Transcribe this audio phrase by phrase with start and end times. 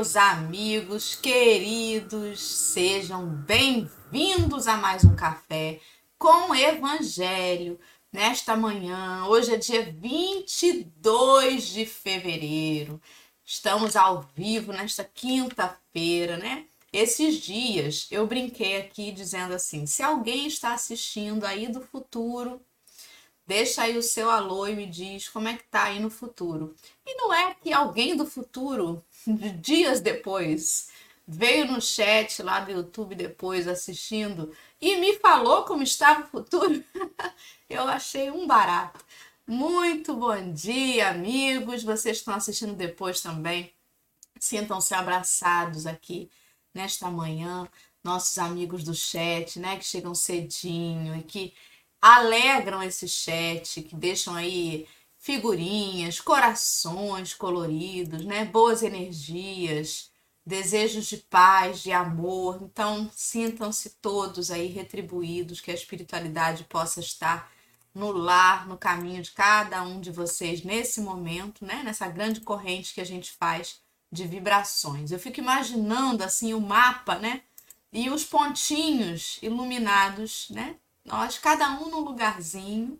[0.00, 5.78] Meus amigos queridos, sejam bem-vindos a mais um café
[6.18, 7.78] com Evangelho
[8.10, 9.26] nesta manhã.
[9.26, 12.98] Hoje é dia 22 de fevereiro,
[13.44, 16.64] estamos ao vivo nesta quinta-feira, né?
[16.90, 22.58] Esses dias eu brinquei aqui dizendo assim: se alguém está assistindo aí do futuro,
[23.50, 26.72] Deixa aí o seu alô e me diz como é que tá aí no futuro.
[27.04, 29.04] E não é que alguém do futuro,
[29.60, 30.88] dias depois,
[31.26, 36.84] veio no chat lá do YouTube depois assistindo e me falou como estava o futuro.
[37.68, 39.04] Eu achei um barato.
[39.46, 41.82] Muito bom dia, amigos.
[41.82, 43.72] Vocês estão assistindo depois também.
[44.38, 46.30] Sintam-se abraçados aqui
[46.74, 47.68] nesta manhã.
[48.02, 51.54] Nossos amigos do chat, né, que chegam cedinho e que
[52.00, 54.88] alegram esse chat, que deixam aí
[55.20, 58.46] figurinhas, corações coloridos, né?
[58.46, 60.10] Boas energias,
[60.44, 62.58] desejos de paz, de amor.
[62.62, 67.52] Então, sintam-se todos aí retribuídos, que a espiritualidade possa estar
[67.94, 71.82] no lar, no caminho de cada um de vocês nesse momento, né?
[71.84, 73.78] Nessa grande corrente que a gente faz
[74.10, 75.12] de vibrações.
[75.12, 77.42] Eu fico imaginando assim o mapa, né?
[77.92, 80.76] E os pontinhos iluminados, né?
[81.04, 82.98] Nós, cada um num lugarzinho,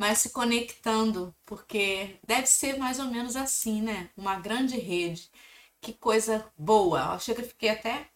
[0.00, 4.08] mas se conectando, porque deve ser mais ou menos assim, né?
[4.16, 5.30] Uma grande rede.
[5.78, 7.12] Que coisa boa.
[7.12, 8.08] Eu chega, fiquei até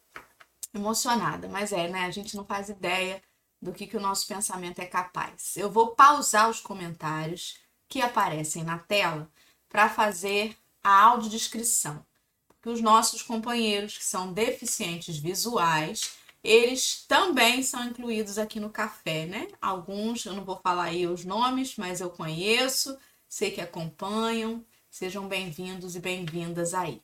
[0.72, 2.06] emocionada, mas é, né?
[2.06, 3.22] A gente não faz ideia
[3.60, 5.58] do que, que o nosso pensamento é capaz.
[5.58, 9.30] Eu vou pausar os comentários que aparecem na tela
[9.68, 12.02] para fazer a audiodescrição.
[12.48, 19.24] Porque os nossos companheiros que são deficientes visuais, eles também são incluídos aqui no café,
[19.24, 19.48] né?
[19.62, 24.62] Alguns, eu não vou falar aí os nomes, mas eu conheço, sei que acompanham.
[24.90, 27.02] Sejam bem-vindos e bem-vindas aí.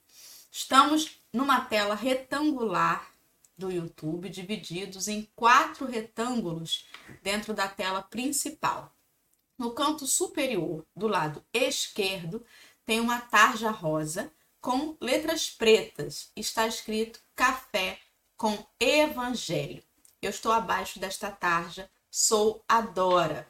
[0.52, 3.10] Estamos numa tela retangular
[3.56, 6.86] do YouTube, divididos em quatro retângulos
[7.22, 8.94] dentro da tela principal.
[9.56, 12.44] No canto superior, do lado esquerdo,
[12.84, 14.30] tem uma tarja rosa
[14.60, 16.30] com letras pretas.
[16.36, 17.98] Está escrito Café
[18.40, 19.82] com Evangelho.
[20.22, 23.46] Eu estou abaixo desta tarja, sou a Dora.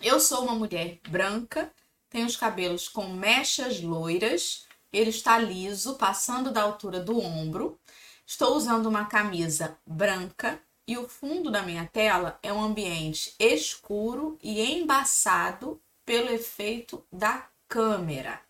[0.00, 1.70] Eu sou uma mulher branca,
[2.08, 7.78] tenho os cabelos com mechas loiras, ele está liso, passando da altura do ombro.
[8.26, 14.38] Estou usando uma camisa branca e o fundo da minha tela é um ambiente escuro
[14.42, 18.40] e embaçado pelo efeito da câmera.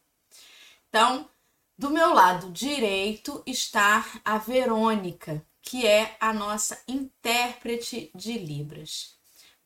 [0.88, 1.28] Então,
[1.76, 9.16] do meu lado direito está a Verônica, que é a nossa intérprete de Libras.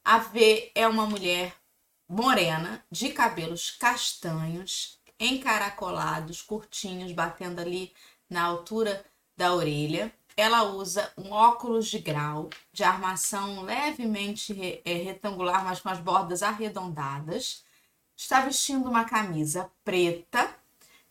[0.03, 1.55] A V é uma mulher
[2.09, 7.93] morena, de cabelos castanhos, encaracolados, curtinhos, batendo ali
[8.31, 9.05] na altura
[9.37, 10.11] da orelha.
[10.35, 16.43] Ela usa um óculos de grau, de armação levemente é, retangular, mas com as bordas
[16.43, 17.63] arredondadas.
[18.17, 20.57] Está vestindo uma camisa preta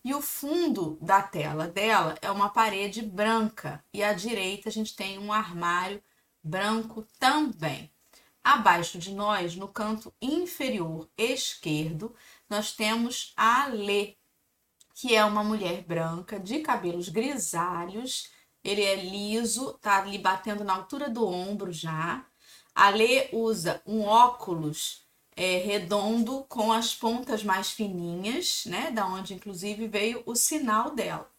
[0.03, 4.95] e o fundo da tela dela é uma parede branca e à direita a gente
[4.95, 6.01] tem um armário
[6.43, 7.91] branco também.
[8.43, 12.15] Abaixo de nós, no canto inferior esquerdo,
[12.49, 14.15] nós temos a Lê,
[14.95, 18.31] que é uma mulher branca de cabelos grisalhos.
[18.63, 22.25] Ele é liso, tá ali batendo na altura do ombro já.
[22.73, 25.05] A Lê usa um óculos
[25.39, 28.91] é, redondo com as pontas mais fininhas, né?
[28.91, 31.31] Da onde inclusive veio o sinal dela.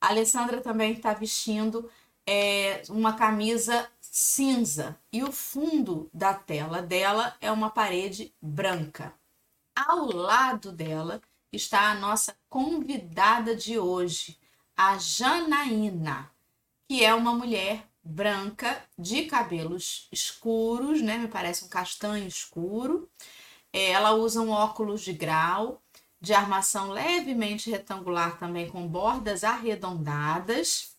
[0.00, 1.88] A Alessandra também está vestindo
[2.26, 9.14] é, uma camisa cinza e o fundo da tela dela é uma parede branca.
[9.76, 11.22] Ao lado dela
[11.52, 14.40] está a nossa convidada de hoje,
[14.76, 16.28] a Janaína,
[16.88, 21.16] que é uma mulher branca, de cabelos escuros, né?
[21.16, 23.08] Me parece um castanho escuro.
[23.72, 25.80] É, ela usa um óculos de grau,
[26.20, 30.96] de armação levemente retangular também com bordas arredondadas.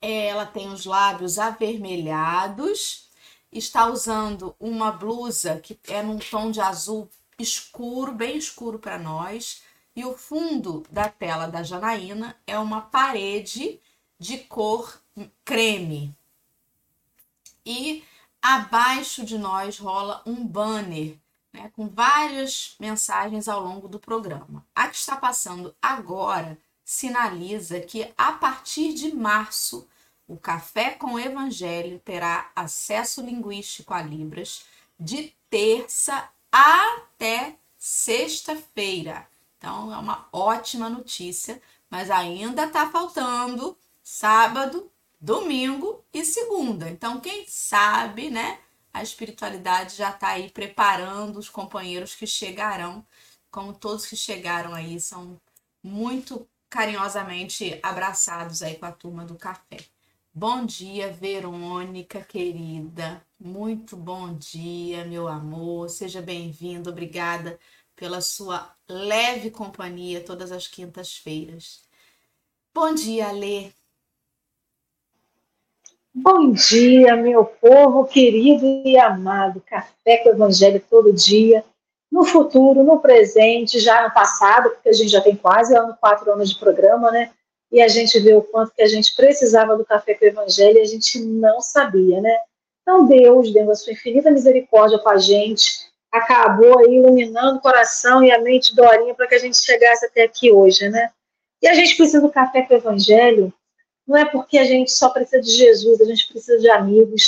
[0.00, 3.10] É, ela tem os lábios avermelhados.
[3.52, 7.08] Está usando uma blusa que é num tom de azul
[7.38, 9.62] escuro, bem escuro para nós.
[9.94, 13.78] E o fundo da tela da Janaína é uma parede
[14.18, 15.02] de cor
[15.44, 16.16] creme.
[17.64, 18.04] E
[18.40, 21.16] abaixo de nós rola um banner
[21.52, 24.66] né, com várias mensagens ao longo do programa.
[24.74, 29.88] A que está passando agora sinaliza que a partir de março
[30.26, 34.64] o Café com o Evangelho terá acesso linguístico a Libras
[34.98, 39.26] de terça até sexta-feira.
[39.58, 44.90] Então é uma ótima notícia, mas ainda está faltando sábado,
[45.22, 46.90] domingo e segunda.
[46.90, 48.58] Então quem sabe, né?
[48.92, 53.06] A espiritualidade já está aí preparando os companheiros que chegarão,
[53.50, 55.40] como todos que chegaram aí são
[55.82, 59.78] muito carinhosamente abraçados aí com a turma do café.
[60.34, 63.24] Bom dia, Verônica, querida.
[63.38, 65.88] Muito bom dia, meu amor.
[65.90, 66.90] Seja bem-vindo.
[66.90, 67.58] Obrigada
[67.94, 71.82] pela sua leve companhia todas as quintas-feiras.
[72.74, 73.72] Bom dia, Lê.
[76.14, 79.62] Bom dia, meu povo querido e amado.
[79.64, 81.64] Café com o Evangelho todo dia
[82.10, 86.30] no futuro, no presente, já no passado, porque a gente já tem quase ano, quatro
[86.30, 87.30] anos de programa, né?
[87.70, 90.76] E a gente vê o quanto que a gente precisava do café com o evangelho
[90.76, 92.36] e a gente não sabia, né?
[92.82, 95.64] Então Deus, dentro da sua infinita misericórdia com a gente,
[96.12, 100.24] acabou aí iluminando o coração e a mente dorinha para que a gente chegasse até
[100.24, 101.10] aqui hoje, né?
[101.62, 103.50] E a gente precisa do café com o evangelho,
[104.06, 107.22] não é porque a gente só precisa de Jesus, a gente precisa de amigos,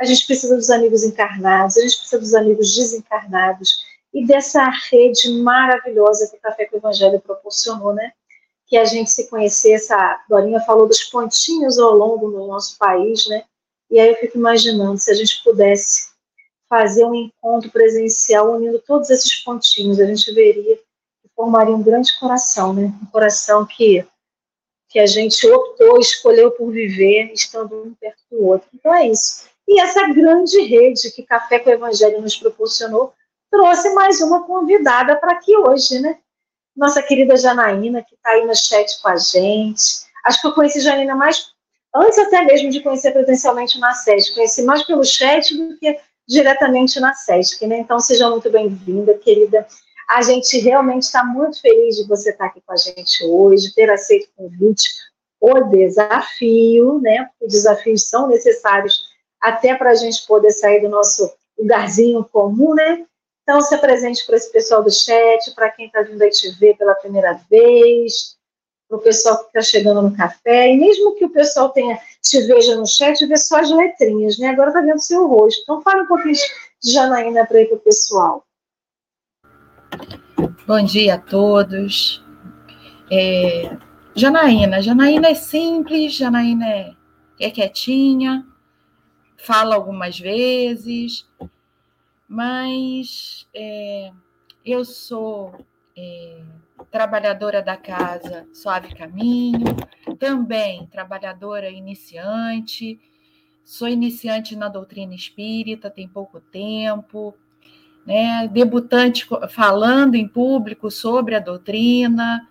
[0.00, 5.30] a gente precisa dos amigos encarnados, a gente precisa dos amigos desencarnados, e dessa rede
[5.42, 8.12] maravilhosa que o Café com o Evangelho proporcionou, né?
[8.66, 13.26] Que a gente se conhecesse, a Dorinha falou dos pontinhos ao longo do nosso país,
[13.26, 13.44] né?
[13.90, 16.10] E aí eu fico imaginando se a gente pudesse
[16.68, 22.18] fazer um encontro presencial unindo todos esses pontinhos, a gente veria que formaria um grande
[22.18, 22.92] coração, né?
[23.02, 24.04] Um coração que
[24.88, 28.68] que a gente optou, escolheu por viver, estando um perto do outro.
[28.74, 29.46] Então é isso.
[29.66, 33.12] E essa grande rede que Café com o Evangelho nos proporcionou
[33.50, 36.18] trouxe mais uma convidada para aqui hoje, né?
[36.76, 40.06] Nossa querida Janaína, que está aí no chat com a gente.
[40.24, 41.46] Acho que eu conheci Janaína mais,
[41.94, 45.98] antes até mesmo de conhecer presencialmente na SESC, conheci mais pelo chat do que
[46.28, 47.78] diretamente na SESC, né?
[47.78, 49.66] Então, seja muito bem-vinda, querida.
[50.08, 53.74] A gente realmente está muito feliz de você estar tá aqui com a gente hoje,
[53.74, 54.88] ter aceito o convite,
[55.40, 57.28] o desafio, né?
[57.40, 63.04] Os desafios são necessários até para a gente poder sair do nosso lugarzinho comum, né?
[63.42, 66.76] Então, se apresente para esse pessoal do chat, para quem está vindo aí te ver
[66.76, 68.36] pela primeira vez,
[68.88, 72.40] para o pessoal que está chegando no café, e mesmo que o pessoal tenha te
[72.42, 74.48] veja no chat, vê só as letrinhas, né?
[74.48, 75.60] Agora está vendo o seu rosto.
[75.62, 78.45] Então, fala um pouquinho de Janaína para o pessoal.
[80.66, 82.20] Bom dia a todos.
[83.08, 83.78] É,
[84.16, 86.96] Janaína, Janaína é simples, Janaína é,
[87.38, 88.44] é quietinha,
[89.36, 91.24] fala algumas vezes,
[92.28, 94.10] mas é,
[94.64, 95.54] eu sou
[95.96, 96.42] é,
[96.90, 99.76] trabalhadora da casa Suave Caminho,
[100.18, 102.98] também trabalhadora iniciante,
[103.64, 107.36] sou iniciante na doutrina espírita, tem pouco tempo,
[108.06, 112.46] né, debutante falando em público sobre a doutrina.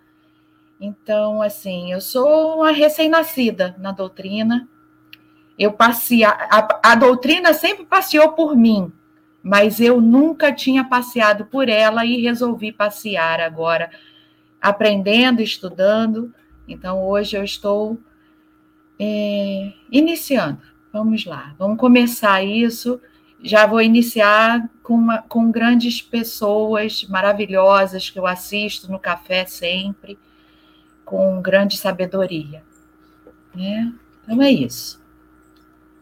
[0.80, 4.68] Então, assim, eu sou uma recém-nascida na doutrina.
[5.58, 8.92] Eu passei, a, a doutrina sempre passeou por mim,
[9.42, 13.90] mas eu nunca tinha passeado por ela e resolvi passear agora,
[14.62, 16.34] aprendendo, estudando.
[16.68, 17.98] Então, hoje eu estou
[19.00, 20.60] é, iniciando.
[20.92, 23.00] Vamos lá, vamos começar isso.
[23.46, 30.18] Já vou iniciar com, uma, com grandes pessoas maravilhosas que eu assisto no café sempre,
[31.06, 32.66] com grande sabedoria.
[33.54, 33.94] Né?
[34.24, 35.00] Então é isso.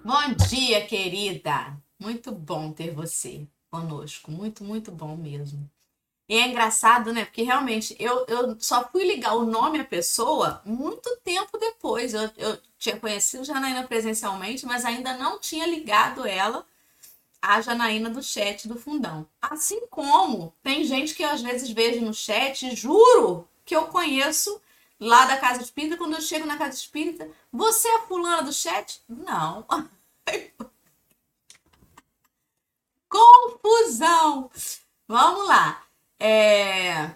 [0.06, 1.78] Bom dia, querida.
[2.00, 4.32] Muito bom ter você conosco.
[4.32, 5.70] Muito, muito bom mesmo.
[6.30, 7.26] E é engraçado, né?
[7.26, 12.14] Porque realmente eu, eu só fui ligar o nome à pessoa muito tempo depois.
[12.14, 16.66] Eu, eu tinha conhecido Janaína presencialmente, mas ainda não tinha ligado ela
[17.44, 19.28] à Janaína do chat do fundão.
[19.42, 24.62] Assim como tem gente que eu às vezes vejo no chat, juro que eu conheço
[24.98, 28.54] lá da casa espírita, quando eu chego na casa espírita, você é a fulana do
[28.54, 29.02] chat?
[29.10, 29.66] Não.
[33.14, 34.50] confusão.
[35.08, 35.84] Vamos lá.
[36.20, 37.12] É...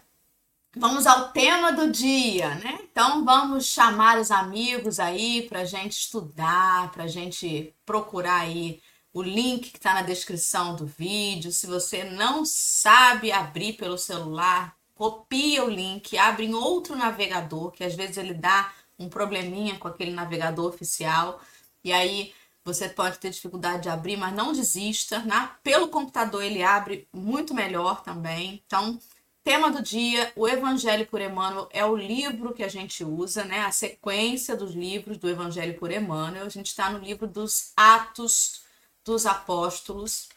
[0.75, 2.77] Vamos ao tema do dia, né?
[2.84, 8.79] Então vamos chamar os amigos aí para gente estudar, para gente procurar aí
[9.18, 11.52] o link que está na descrição do vídeo.
[11.52, 17.84] Se você não sabe abrir pelo celular, copia o link, abre em outro navegador, que
[17.84, 21.42] às vezes ele dá um probleminha com aquele navegador oficial.
[21.84, 22.32] E aí
[22.64, 25.18] você pode ter dificuldade de abrir, mas não desista.
[25.24, 25.50] Né?
[25.64, 28.62] Pelo computador ele abre muito melhor também.
[28.68, 29.00] Então,
[29.44, 33.62] tema do dia, o Evangelho por Emmanuel é o livro que a gente usa, né?
[33.62, 36.46] A sequência dos livros do Evangelho por Emmanuel.
[36.46, 38.67] A gente está no livro dos Atos
[39.08, 40.28] dos Apóstolos.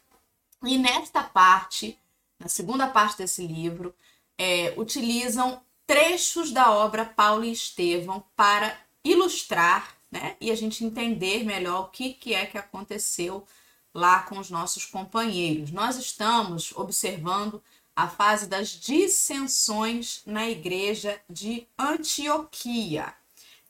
[0.65, 1.99] E nesta parte,
[2.39, 3.95] na segunda parte desse livro,
[4.39, 11.45] é, utilizam trechos da obra Paulo e Estevão para ilustrar né, e a gente entender
[11.45, 13.45] melhor o que, que é que aconteceu
[13.93, 15.73] lá com os nossos companheiros.
[15.73, 17.61] Nós estamos observando
[17.95, 23.12] a fase das dissensões na igreja de Antioquia.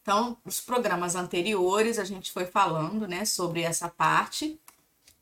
[0.02, 4.60] Então, nos programas anteriores a gente foi falando, né, sobre essa parte,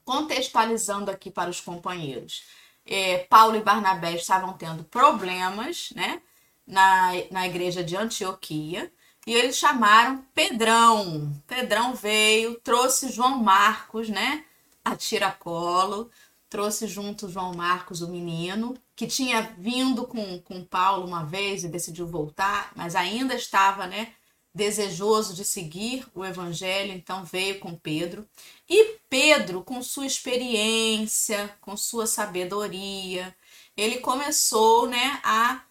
[0.08, 2.44] contextualizando aqui para os companheiros.
[2.86, 6.22] É, Paulo e Barnabé estavam tendo problemas, né,
[6.66, 8.90] na, na igreja de Antioquia,
[9.26, 11.30] e eles chamaram Pedrão.
[11.46, 14.46] Pedrão veio, trouxe João Marcos, né,
[14.82, 16.10] a tiracolo,
[16.48, 21.68] trouxe junto João Marcos, o menino, que tinha vindo com, com Paulo uma vez e
[21.68, 24.14] decidiu voltar, mas ainda estava, né,
[24.54, 28.26] desejoso de seguir o evangelho, então veio com Pedro.
[28.68, 33.34] E Pedro, com sua experiência, com sua sabedoria,
[33.76, 35.62] ele começou, né, a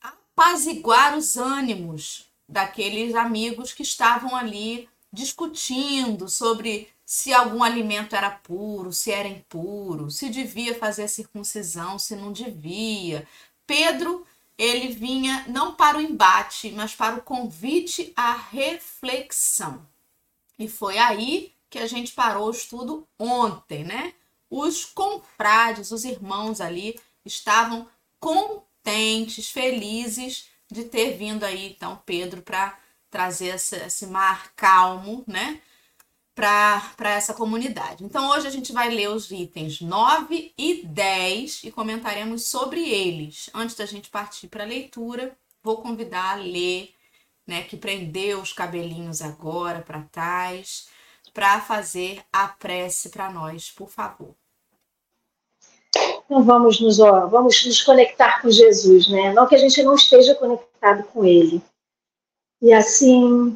[0.00, 8.92] apaziguar os ânimos daqueles amigos que estavam ali discutindo sobre se algum alimento era puro,
[8.92, 13.26] se era impuro, se devia fazer a circuncisão, se não devia.
[13.66, 14.26] Pedro,
[14.58, 19.86] ele vinha não para o embate, mas para o convite à reflexão.
[20.58, 24.14] E foi aí que a gente parou o estudo ontem, né?
[24.48, 27.88] Os confrades, os irmãos ali, estavam
[28.20, 32.78] contentes, felizes de ter vindo aí, então, Pedro, para
[33.10, 35.60] trazer esse, esse mar calmo, né?
[36.36, 38.04] para essa comunidade.
[38.04, 43.48] Então, hoje a gente vai ler os itens 9 e 10 e comentaremos sobre eles.
[43.54, 46.94] Antes da gente partir para a leitura, vou convidar a ler,
[47.46, 50.88] né, que prendeu os cabelinhos agora para trás,
[51.36, 54.34] para fazer a prece para nós, por favor.
[56.24, 59.34] Então vamos nos, ó, vamos nos conectar com Jesus, né?
[59.34, 61.60] Não que a gente não esteja conectado com Ele.
[62.62, 63.54] E assim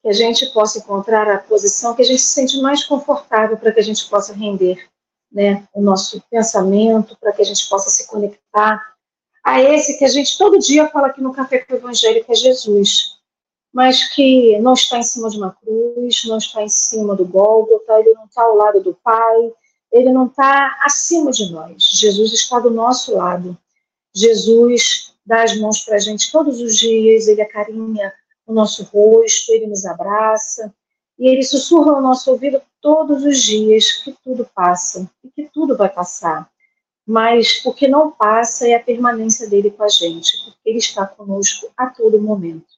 [0.00, 3.72] que a gente possa encontrar a posição que a gente se sente mais confortável para
[3.72, 4.88] que a gente possa render
[5.32, 8.94] né, o nosso pensamento, para que a gente possa se conectar
[9.44, 12.30] a esse que a gente todo dia fala aqui no Café com o Evangelho, que
[12.30, 13.15] é Jesus,
[13.76, 18.00] mas que não está em cima de uma cruz, não está em cima do Gólgota,
[18.00, 19.52] ele não está ao lado do Pai,
[19.92, 21.82] ele não está acima de nós.
[21.92, 23.54] Jesus está do nosso lado.
[24.14, 28.14] Jesus dá as mãos para a gente todos os dias, ele acarinha
[28.46, 30.74] o nosso rosto, ele nos abraça
[31.18, 35.76] e ele sussurra ao nosso ouvido todos os dias que tudo passa e que tudo
[35.76, 36.50] vai passar.
[37.06, 41.06] Mas o que não passa é a permanência dele com a gente, porque ele está
[41.06, 42.75] conosco a todo momento,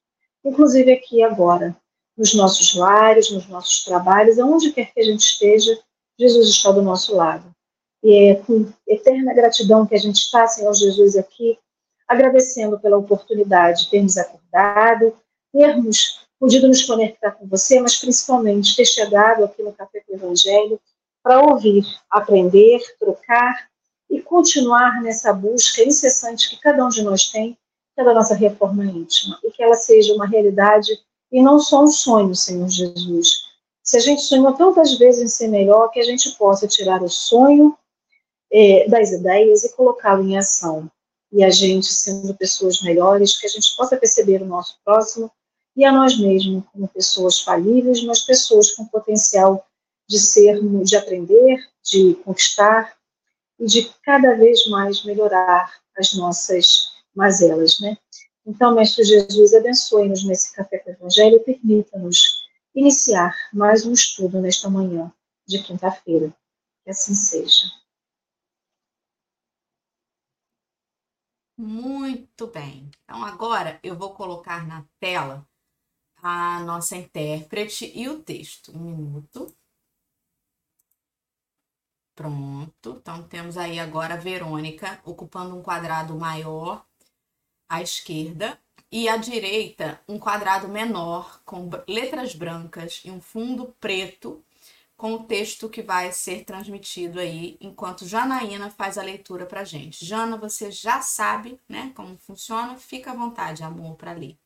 [0.49, 1.77] inclusive aqui agora,
[2.17, 5.79] nos nossos lares, nos nossos trabalhos, aonde quer que a gente esteja,
[6.19, 7.55] Jesus está do nosso lado.
[8.03, 11.59] E é com eterna gratidão que a gente está, Senhor Jesus, aqui,
[12.07, 15.15] agradecendo pela oportunidade de termos acordado,
[15.53, 20.17] termos podido nos conectar com você, mas principalmente ter chegado aqui no Café com o
[20.17, 20.81] Evangelho
[21.23, 23.69] para ouvir, aprender, trocar
[24.09, 27.59] e continuar nessa busca incessante que cada um de nós tem
[27.99, 30.97] pela nossa reforma íntima e que ela seja uma realidade
[31.33, 33.49] e não só um sonho, Senhor Jesus.
[33.83, 37.09] Se a gente sonhou tantas vezes em ser melhor, que a gente possa tirar o
[37.09, 37.77] sonho
[38.53, 40.89] é, das ideias e colocá-lo em ação.
[41.33, 45.29] E a gente, sendo pessoas melhores, que a gente possa perceber o nosso próximo
[45.77, 49.67] e a nós mesmos como pessoas falíveis, mas pessoas com potencial
[50.09, 52.97] de sermos, de aprender, de conquistar
[53.59, 57.99] e de cada vez mais melhorar as nossas mazelas, né?
[58.47, 64.41] Então, Mestre Jesus, abençoe-nos nesse café com o Evangelho e permita-nos iniciar mais um estudo
[64.41, 65.13] nesta manhã
[65.45, 66.33] de quinta-feira.
[66.85, 67.67] Que assim seja.
[71.57, 72.89] Muito bem.
[73.03, 75.45] Então, agora eu vou colocar na tela
[76.23, 78.71] a nossa intérprete e o texto.
[78.73, 79.53] Um minuto.
[82.15, 82.99] Pronto.
[83.01, 86.88] Então, temos aí agora a Verônica ocupando um quadrado maior
[87.69, 88.59] à esquerda
[88.91, 94.43] e à direita um quadrado menor com letras brancas e um fundo preto
[94.97, 100.05] com o texto que vai ser transmitido aí enquanto Janaína faz a leitura para gente.
[100.05, 102.77] Jana, você já sabe, né, como funciona?
[102.77, 104.37] Fica à vontade, amor, para ler.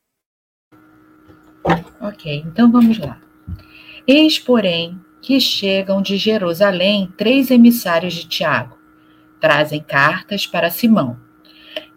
[2.01, 3.19] Ok, então vamos lá.
[4.07, 8.77] Eis, porém, que chegam de Jerusalém três emissários de Tiago.
[9.41, 11.19] Trazem cartas para Simão,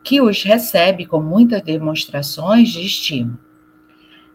[0.06, 3.40] que os recebe com muitas demonstrações de estima.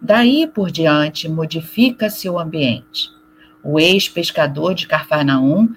[0.02, 3.08] Daí por diante modifica-se o ambiente.
[3.62, 5.68] O ex-pescador de Carfarnaum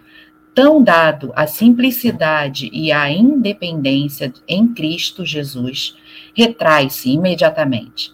[0.55, 5.95] tão dado à simplicidade e à independência em Cristo Jesus,
[6.33, 8.11] retrai-se imediatamente.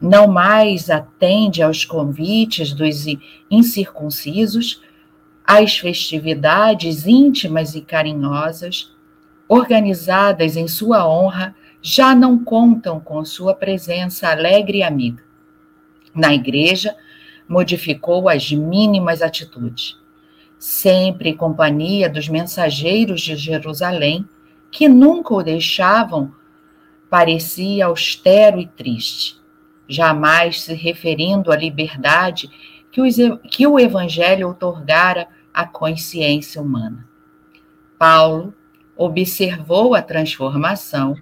[0.00, 3.04] Não mais atende aos convites dos
[3.48, 4.82] incircuncisos,
[5.44, 8.92] às festividades íntimas e carinhosas,
[9.48, 15.22] organizadas em sua honra, já não contam com sua presença alegre e amiga.
[16.14, 16.94] Na igreja,
[17.48, 19.96] modificou as mínimas atitudes,
[20.58, 24.28] sempre em companhia dos mensageiros de Jerusalém,
[24.70, 26.32] que nunca o deixavam,
[27.08, 29.40] parecia austero e triste,
[29.88, 32.50] jamais se referindo à liberdade
[32.90, 37.08] que, o Evangelho otorgara à consciência humana.
[37.98, 38.52] Paulo
[38.98, 41.16] observou a transformação,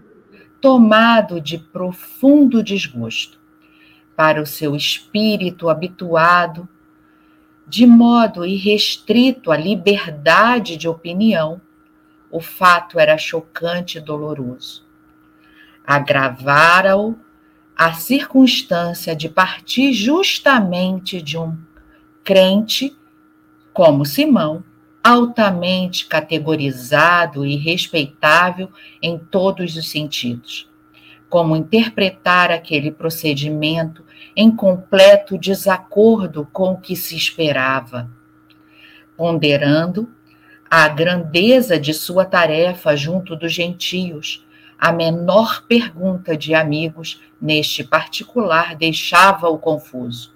[0.63, 3.39] tomado de profundo desgosto
[4.17, 6.67] para o seu espírito habituado,
[7.69, 11.61] de modo irrestrito à liberdade de opinião,
[12.31, 14.87] o fato era chocante e doloroso.
[15.87, 17.15] Agravara-o
[17.77, 21.57] a circunstância de partir justamente de um
[22.25, 22.97] crente
[23.73, 24.65] como Simão,
[25.07, 28.69] altamente categorizado e respeitável
[29.01, 30.69] em todos os sentidos.
[31.29, 38.11] Como interpretar aquele procedimento em completo desacordo com o que se esperava.
[39.17, 40.11] Ponderando
[40.69, 44.45] a grandeza de sua tarefa junto dos gentios,
[44.77, 50.35] a menor pergunta de amigos neste particular deixava-o confuso.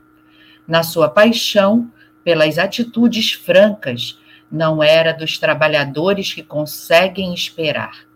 [0.65, 1.91] Na sua paixão
[2.23, 8.09] pelas atitudes francas, não era dos trabalhadores que conseguem esperar.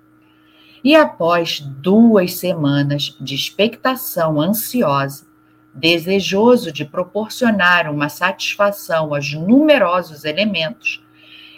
[0.83, 5.27] E após duas semanas de expectação ansiosa,
[5.73, 11.03] desejoso de proporcionar uma satisfação aos numerosos elementos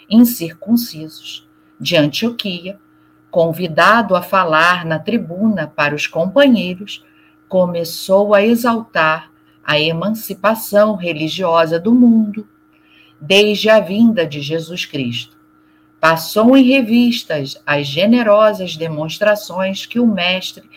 [0.09, 1.47] incircuncisos
[1.79, 2.79] de Antioquia,
[3.29, 7.03] convidado a falar na tribuna para os companheiros,
[7.47, 9.31] começou a exaltar
[9.63, 12.47] a emancipação religiosa do mundo
[13.19, 15.35] desde a vinda de Jesus Cristo.
[15.99, 20.69] Passou em revistas as generosas demonstrações que o Mestre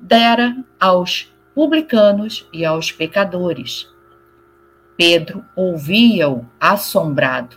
[0.00, 3.88] dera aos publicanos e aos pecadores.
[4.96, 7.56] Pedro ouvia-o assombrado,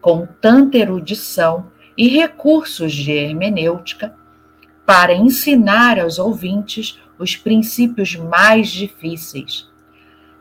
[0.00, 4.16] com tanta erudição e recursos de hermenêutica,
[4.86, 9.69] para ensinar aos ouvintes os princípios mais difíceis.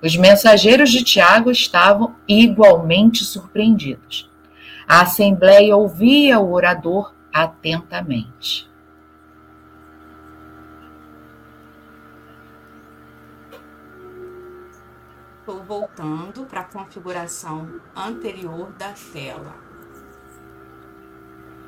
[0.02, 4.30] Os mensageiros de Tiago estavam igualmente surpreendidos.
[4.88, 8.70] A assembleia ouvia o orador atentamente.
[15.40, 19.54] Estou voltando para a configuração anterior da tela.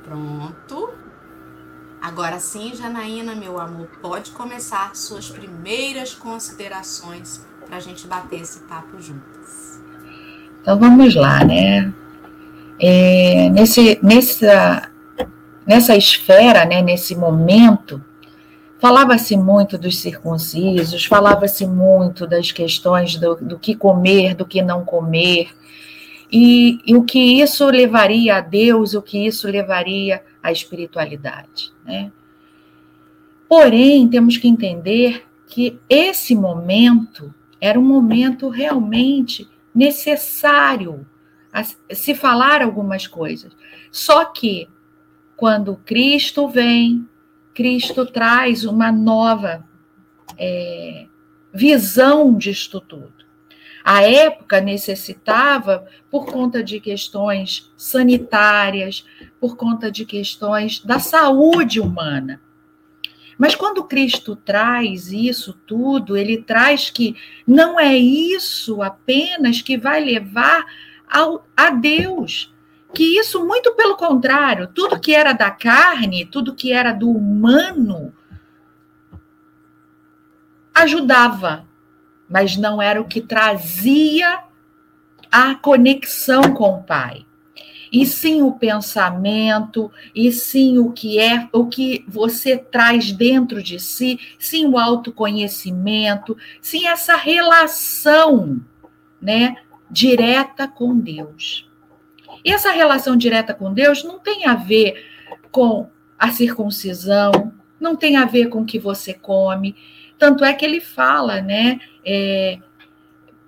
[0.03, 0.93] Pronto.
[2.01, 8.59] Agora sim, Janaína, meu amor, pode começar suas primeiras considerações para a gente bater esse
[8.63, 9.81] papo juntas.
[10.61, 11.93] Então vamos lá, né?
[12.77, 14.91] É, nesse, nessa,
[15.65, 18.03] nessa esfera, né, nesse momento,
[18.77, 24.83] Falava-se muito dos circuncisos, falava-se muito das questões do, do, que comer, do que não
[24.83, 25.49] comer,
[26.31, 31.71] e, e, o que isso levaria a Deus, o que isso levaria à espiritualidade.
[31.85, 32.11] Né?
[33.47, 37.31] Porém, temos que entender que esse momento
[37.61, 41.07] era um momento realmente necessário
[41.91, 43.55] se falar algumas coisas.
[43.91, 44.67] Só que,
[45.37, 47.07] quando Cristo vem,
[47.53, 49.63] Cristo traz uma nova
[50.37, 51.05] é,
[51.53, 53.21] visão disto tudo.
[53.83, 59.05] A época necessitava, por conta de questões sanitárias,
[59.39, 62.39] por conta de questões da saúde humana.
[63.41, 67.15] Mas quando Cristo traz isso tudo, ele traz que
[67.47, 70.63] não é isso apenas que vai levar
[71.09, 72.53] ao, a Deus,
[72.93, 78.13] que isso, muito pelo contrário, tudo que era da carne, tudo que era do humano,
[80.71, 81.65] ajudava,
[82.29, 84.43] mas não era o que trazia
[85.31, 87.25] a conexão com o Pai.
[87.91, 93.79] E sim o pensamento, e sim o que é, o que você traz dentro de
[93.79, 98.61] si, sim o autoconhecimento, sim essa relação,
[99.21, 99.57] né,
[99.89, 101.69] direta com Deus.
[102.45, 105.05] E essa relação direta com Deus não tem a ver
[105.51, 109.75] com a circuncisão, não tem a ver com o que você come.
[110.17, 111.79] Tanto é que ele fala, né?
[112.05, 112.59] É,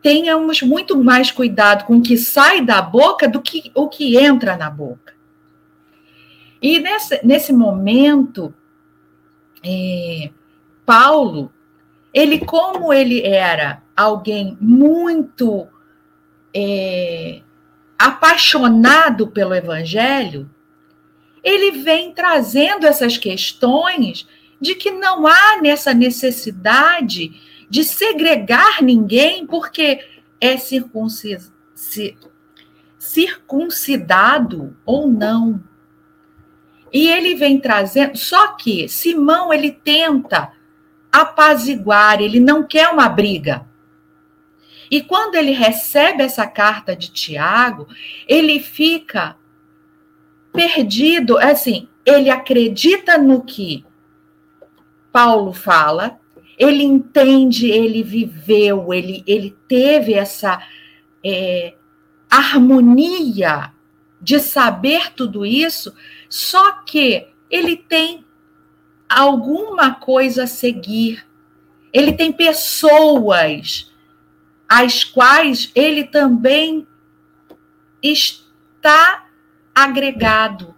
[0.03, 4.57] tenhamos muito mais cuidado com o que sai da boca do que o que entra
[4.57, 5.13] na boca.
[6.61, 8.53] E nesse, nesse momento,
[9.65, 10.29] é,
[10.85, 11.51] Paulo,
[12.13, 15.67] ele, como ele era alguém muito
[16.53, 17.41] é,
[17.97, 20.49] apaixonado pelo evangelho,
[21.41, 24.27] ele vem trazendo essas questões
[24.59, 27.41] de que não há nessa necessidade
[27.73, 29.99] de segregar ninguém porque
[30.39, 30.55] é
[32.99, 35.59] circuncidado ou não.
[36.91, 40.53] E ele vem trazendo, só que Simão ele tenta
[41.11, 43.65] apaziguar, ele não quer uma briga.
[44.91, 47.87] E quando ele recebe essa carta de Tiago,
[48.27, 49.35] ele fica
[50.53, 53.83] perdido, assim, ele acredita no que
[55.11, 56.19] Paulo fala,
[56.57, 60.61] ele entende, ele viveu, ele, ele teve essa
[61.23, 61.73] é,
[62.29, 63.71] harmonia
[64.21, 65.93] de saber tudo isso,
[66.29, 68.25] só que ele tem
[69.09, 71.25] alguma coisa a seguir.
[71.91, 73.91] Ele tem pessoas
[74.67, 76.87] às quais ele também
[78.01, 79.27] está
[79.75, 80.73] agregado.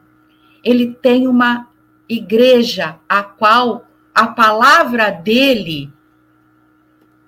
[0.64, 1.70] Ele tem uma
[2.10, 3.85] igreja a qual
[4.16, 5.92] a palavra dele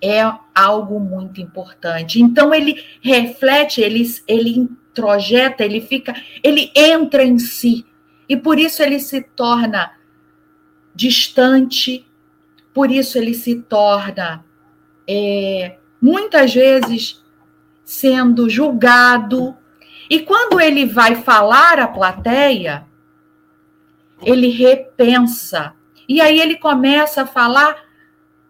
[0.02, 0.22] é
[0.54, 2.18] algo muito importante.
[2.18, 7.84] Então ele reflete, ele, ele introjeta, ele fica, ele entra em si.
[8.26, 9.92] E por isso ele se torna
[10.94, 12.06] distante,
[12.72, 14.44] por isso ele se torna
[15.06, 17.22] é, muitas vezes
[17.84, 19.54] sendo julgado.
[20.08, 22.86] E quando ele vai falar à plateia,
[24.22, 25.74] ele repensa
[26.08, 27.76] e aí ele começa a falar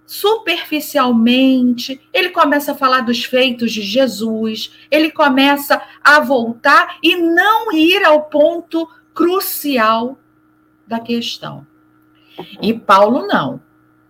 [0.06, 7.70] superficialmente, ele começa a falar dos feitos de Jesus, ele começa a voltar e não
[7.72, 10.18] ir ao ponto crucial
[10.86, 11.66] da questão.
[12.62, 13.60] E Paulo não.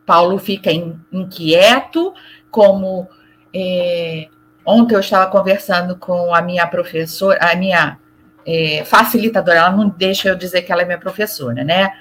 [0.07, 2.15] Paulo fica inquieto,
[2.51, 3.09] como
[3.53, 4.29] é,
[4.65, 7.99] ontem eu estava conversando com a minha professora, a minha
[8.47, 11.93] é, facilitadora, ela não deixa eu dizer que ela é minha professora, né?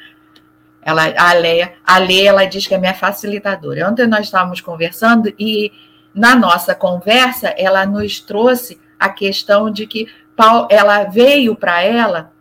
[0.87, 3.89] Ela, a Leia, a Leia, ela diz que é minha facilitadora.
[3.89, 5.69] Ontem nós estávamos conversando e
[6.15, 12.31] na nossa conversa ela nos trouxe a questão de que Paulo, ela veio para ela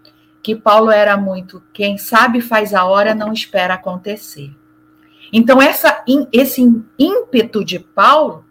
[0.41, 4.53] que Paulo era muito quem sabe faz a hora não espera acontecer.
[5.33, 6.63] Então essa, esse
[6.97, 8.45] ímpeto de Paulo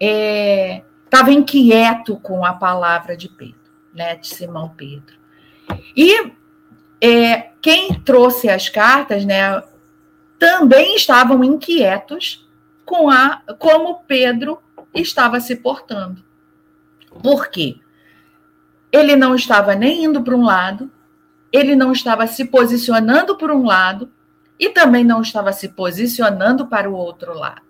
[0.00, 3.54] estava é, inquieto com a palavra de Pedro,
[3.94, 5.14] né, de Simão Pedro.
[5.96, 6.32] E
[7.00, 9.62] é, quem trouxe as cartas, né,
[10.38, 12.48] também estavam inquietos
[12.84, 14.60] com a como Pedro
[14.94, 16.24] estava se portando.
[17.22, 17.76] Por quê?
[18.90, 20.90] Ele não estava nem indo para um lado,
[21.52, 24.10] ele não estava se posicionando por um lado
[24.58, 27.62] e também não estava se posicionando para o outro lado.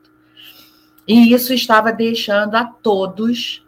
[1.07, 3.67] E isso estava deixando a todos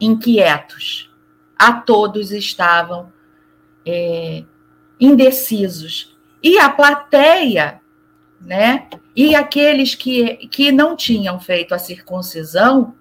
[0.00, 1.10] inquietos.
[1.58, 3.12] A todos estavam
[3.86, 4.44] é,
[5.00, 6.16] indecisos.
[6.42, 7.80] E a plateia,
[8.40, 8.88] né?
[9.14, 12.94] E aqueles que, que não tinham feito a circuncisão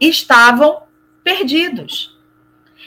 [0.00, 0.82] estavam
[1.22, 2.18] perdidos.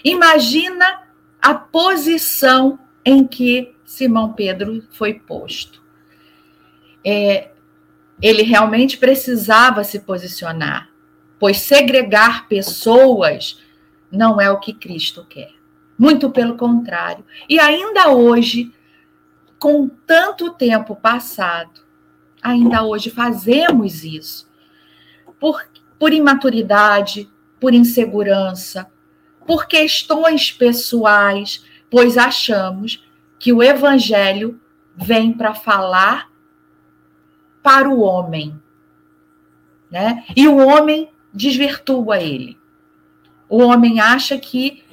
[0.03, 1.03] Imagina
[1.41, 5.81] a posição em que Simão Pedro foi posto.
[7.03, 7.51] É,
[8.21, 10.89] ele realmente precisava se posicionar,
[11.39, 13.61] pois segregar pessoas
[14.11, 15.58] não é o que Cristo quer.
[15.99, 17.25] Muito pelo contrário.
[17.49, 18.73] E ainda hoje,
[19.59, 21.81] com tanto tempo passado,
[22.41, 24.49] ainda hoje fazemos isso.
[25.37, 25.61] Por,
[25.99, 28.89] por imaturidade, por insegurança,
[29.45, 33.03] por questões pessoais, pois achamos
[33.37, 34.57] que o evangelho
[34.95, 36.29] vem para falar
[37.61, 38.57] para o homem,
[39.91, 40.23] né?
[40.35, 42.57] E o homem desvirtua ele.
[43.49, 44.83] O homem acha que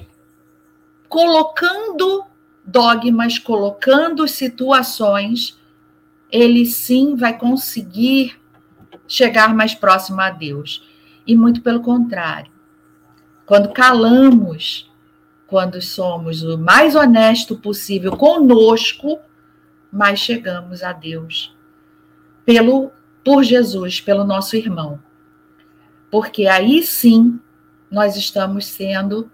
[1.07, 2.25] colocando
[2.63, 5.57] dogmas, colocando situações,
[6.31, 8.39] ele sim vai conseguir
[9.07, 10.85] chegar mais próximo a Deus.
[11.25, 12.51] E muito pelo contrário.
[13.45, 14.89] Quando calamos,
[15.45, 19.19] quando somos o mais honesto possível conosco,
[19.91, 21.55] mais chegamos a Deus.
[22.45, 22.91] Pelo
[23.23, 24.99] por Jesus, pelo nosso irmão.
[26.11, 27.39] Porque aí sim
[27.89, 29.29] nós estamos sendo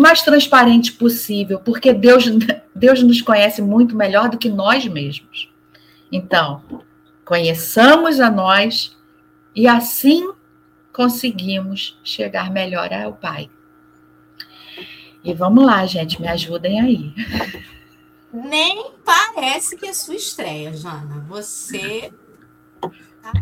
[0.00, 2.24] mais transparente possível, porque Deus,
[2.74, 5.48] Deus nos conhece muito melhor do que nós mesmos.
[6.10, 6.62] Então,
[7.24, 8.96] conheçamos a nós
[9.54, 10.32] E assim
[10.92, 13.48] conseguimos chegar melhor ao Pai.
[15.22, 17.14] E vamos lá, gente, me ajudem aí.
[18.32, 21.24] Nem parece que é sua estreia, Jana.
[21.28, 22.12] Você
[23.22, 23.32] tá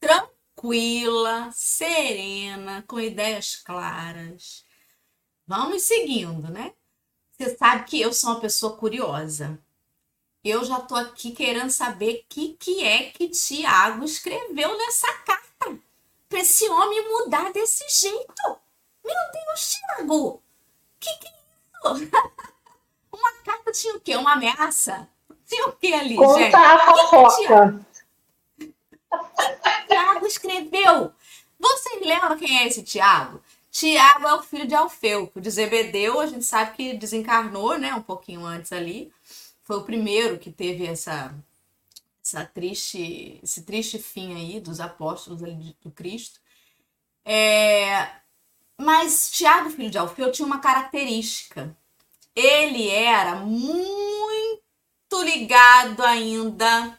[0.00, 4.64] tranquila, serena, com ideias claras.
[5.48, 6.74] Vamos seguindo, né?
[7.32, 9.58] Você sabe que eu sou uma pessoa curiosa.
[10.44, 15.78] Eu já tô aqui querendo saber o que, que é que Tiago escreveu nessa carta
[16.28, 18.58] para esse homem mudar desse jeito.
[19.02, 20.42] Meu Deus, Tiago!
[21.00, 22.10] Que que é isso?
[23.10, 24.16] Uma carta tinha o quê?
[24.16, 25.08] Uma ameaça?
[25.46, 26.54] Tinha o quê ali, Conta gente?
[26.54, 27.86] a fofoca.
[29.88, 31.10] Tiago escreveu.
[31.58, 33.42] Vocês lembram quem é esse Tiago?
[33.78, 38.02] Tiago é o filho de Alfeu, de Zebedeu, a gente sabe que desencarnou, né, um
[38.02, 39.12] pouquinho antes ali.
[39.62, 41.32] Foi o primeiro que teve essa
[42.20, 46.40] essa triste, esse triste fim aí dos apóstolos ali do Cristo.
[47.24, 48.10] É,
[48.76, 51.76] mas Tiago, filho de Alfeu, tinha uma característica.
[52.34, 54.60] Ele era muito
[55.24, 56.98] ligado ainda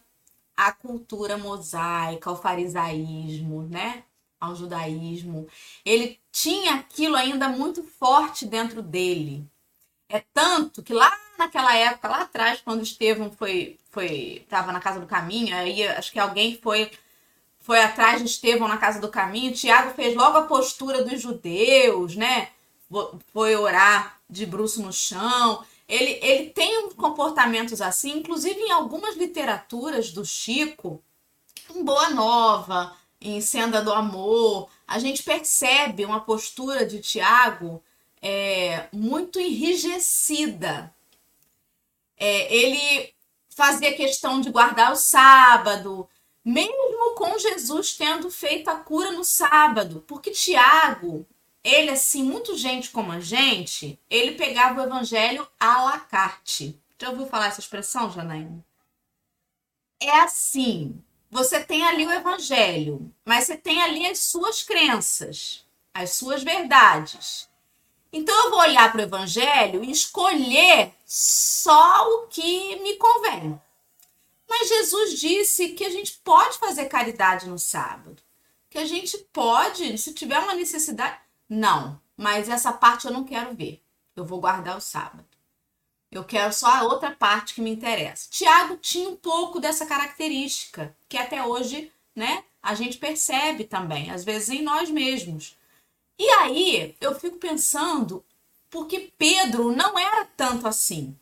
[0.55, 4.05] à cultura mosaica, ao farisaísmo, né?
[4.39, 5.47] Ao judaísmo.
[5.85, 9.45] Ele tinha aquilo ainda muito forte dentro dele.
[10.07, 14.99] É tanto que lá naquela época, lá atrás, quando Estevão foi foi estava na casa
[14.99, 16.91] do caminho, aí acho que alguém foi
[17.59, 19.53] foi atrás de Estevão na casa do caminho.
[19.53, 22.49] Tiago fez logo a postura dos judeus, né?
[23.31, 25.63] Foi orar de bruço no chão.
[25.87, 31.03] Ele, ele tem comportamentos assim, inclusive em algumas literaturas do Chico,
[31.75, 37.83] em Boa Nova, em Senda do Amor, a gente percebe uma postura de Tiago
[38.21, 40.93] é, muito enrijecida.
[42.17, 43.13] É, ele
[43.49, 46.07] fazia questão de guardar o sábado,
[46.43, 51.25] mesmo com Jesus tendo feito a cura no sábado, porque Tiago,
[51.63, 56.79] ele assim, muito gente como a gente, ele pegava o evangelho à la carte.
[56.97, 58.63] Já ouviu falar essa expressão, Janaína?
[60.01, 66.11] É assim, você tem ali o evangelho, mas você tem ali as suas crenças, as
[66.11, 67.47] suas verdades.
[68.11, 73.61] Então eu vou olhar para o evangelho e escolher só o que me convém.
[74.49, 78.21] Mas Jesus disse que a gente pode fazer caridade no sábado.
[78.67, 81.19] Que a gente pode, se tiver uma necessidade.
[81.47, 83.83] Não, mas essa parte eu não quero ver.
[84.15, 85.28] Eu vou guardar o sábado.
[86.11, 88.27] Eu quero só a outra parte que me interessa.
[88.29, 94.23] Tiago tinha um pouco dessa característica, que até hoje, né, a gente percebe também, às
[94.23, 95.55] vezes em nós mesmos.
[96.17, 98.25] E aí eu fico pensando,
[98.69, 101.15] porque Pedro não era tanto assim.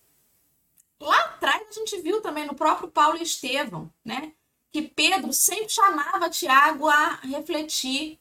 [1.00, 4.32] Lá atrás a gente viu também no próprio Paulo e Estevão, né?
[4.72, 8.20] Que Pedro sempre chamava Tiago a refletir.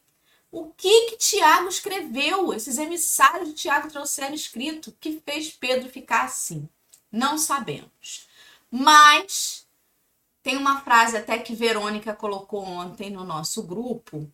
[0.51, 2.53] O que que Tiago escreveu?
[2.53, 6.67] Esses emissários de Tiago trouxeram escrito que fez Pedro ficar assim?
[7.11, 8.27] Não sabemos.
[8.71, 9.67] Mas
[10.41, 14.31] tem uma frase até que Verônica colocou ontem no nosso grupo,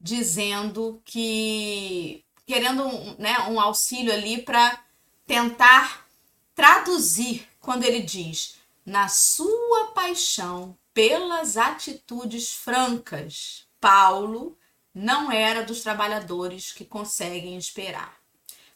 [0.00, 2.84] dizendo que querendo
[3.18, 4.82] né, um auxílio ali para
[5.26, 6.06] tentar
[6.54, 14.56] traduzir quando ele diz na sua paixão pelas atitudes francas, Paulo
[14.94, 18.16] não era dos trabalhadores que conseguem esperar.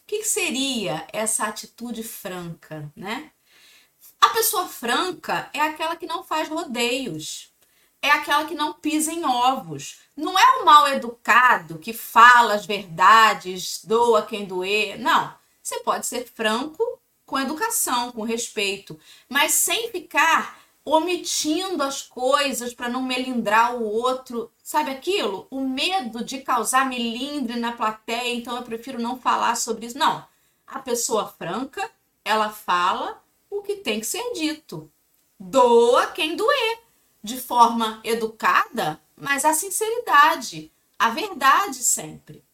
[0.02, 3.30] O que, seria essa atitude franca, né?
[4.20, 7.52] A pessoa franca é aquela que não faz rodeios,
[8.00, 9.98] é aquela que não pisa em ovos.
[10.16, 14.98] Não é o mal educado que fala as verdades, doa quem doer.
[14.98, 15.34] Não.
[15.62, 16.82] Você pode ser franco
[17.24, 18.98] com educação, com respeito,
[19.28, 20.56] mas sem ficar
[20.88, 24.52] omitindo as coisas para não melindrar o outro.
[24.62, 25.48] Sabe aquilo?
[25.50, 29.98] O medo de causar melindre na plateia, então eu prefiro não falar sobre isso.
[29.98, 30.24] Não.
[30.64, 31.90] A pessoa franca,
[32.24, 33.20] ela fala
[33.50, 34.90] o que tem que ser dito.
[35.38, 36.78] Doa quem doer
[37.20, 42.44] de forma educada, mas a sinceridade, a verdade sempre.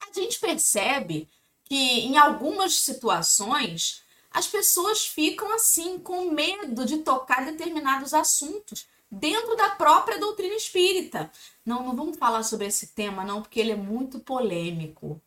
[0.00, 1.28] A gente percebe
[1.64, 4.04] que em algumas situações
[4.36, 11.32] as pessoas ficam assim com medo de tocar determinados assuntos dentro da própria doutrina espírita.
[11.64, 15.18] Não, não vamos falar sobre esse tema não, porque ele é muito polêmico.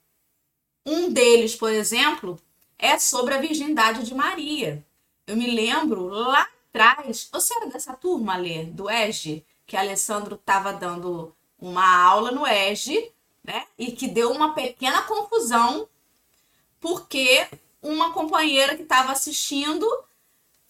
[0.86, 2.40] Um deles, por exemplo,
[2.78, 4.86] é sobre a virgindade de Maria.
[5.26, 7.28] Eu me lembro lá atrás.
[7.32, 13.12] Você era dessa turma, Lê, do EGE, que Alessandro estava dando uma aula no EGE,
[13.44, 13.66] né?
[13.76, 15.90] E que deu uma pequena confusão,
[16.80, 17.48] porque
[17.82, 19.86] uma companheira que estava assistindo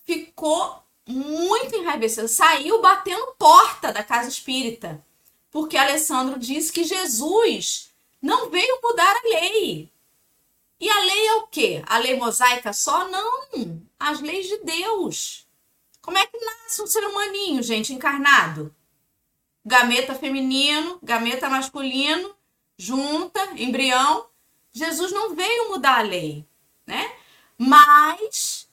[0.06, 5.04] ficou muito enraivecida, saiu batendo porta da casa espírita.
[5.52, 7.89] porque Alessandro disse que Jesus
[8.22, 9.89] não veio mudar a lei.
[10.80, 11.84] E a lei é o quê?
[11.88, 13.08] A lei mosaica só?
[13.10, 13.82] Não.
[14.00, 15.48] As leis de Deus.
[16.02, 18.74] Como é que nasce um ser humaninho, gente, encarnado?
[19.65, 22.34] Gameta feminino, gameta masculino,
[22.78, 24.28] junta, embrião.
[24.72, 26.45] Jesus não veio mudar a lei,
[26.89, 27.15] né?
[27.56, 28.67] Mas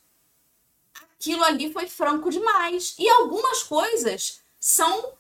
[0.95, 2.95] aquilo ali foi franco demais.
[2.99, 5.13] E algumas coisas são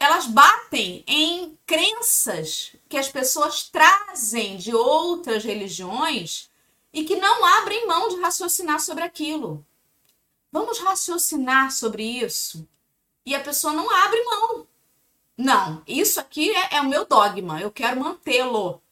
[0.00, 6.50] elas batem em crenças que as pessoas trazem de outras religiões
[6.92, 9.64] e que não abrem mão de raciocinar sobre aquilo.
[10.50, 12.66] Vamos raciocinar sobre isso.
[13.24, 14.66] E a pessoa não abre mão.
[15.36, 18.82] Não, isso aqui é, é o meu dogma, eu quero mantê-lo.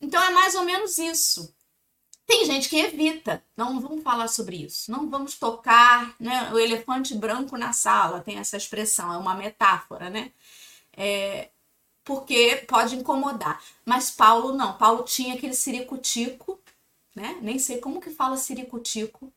[0.00, 1.54] Então é mais ou menos isso.
[2.26, 7.14] Tem gente que evita, não vamos falar sobre isso, não vamos tocar né, o elefante
[7.14, 10.32] branco na sala, tem essa expressão, é uma metáfora, né?
[10.96, 11.50] É,
[12.04, 13.62] porque pode incomodar.
[13.84, 16.60] Mas Paulo não, Paulo tinha aquele ciricutico,
[17.14, 17.38] né?
[17.40, 19.32] Nem sei como que fala ciricutico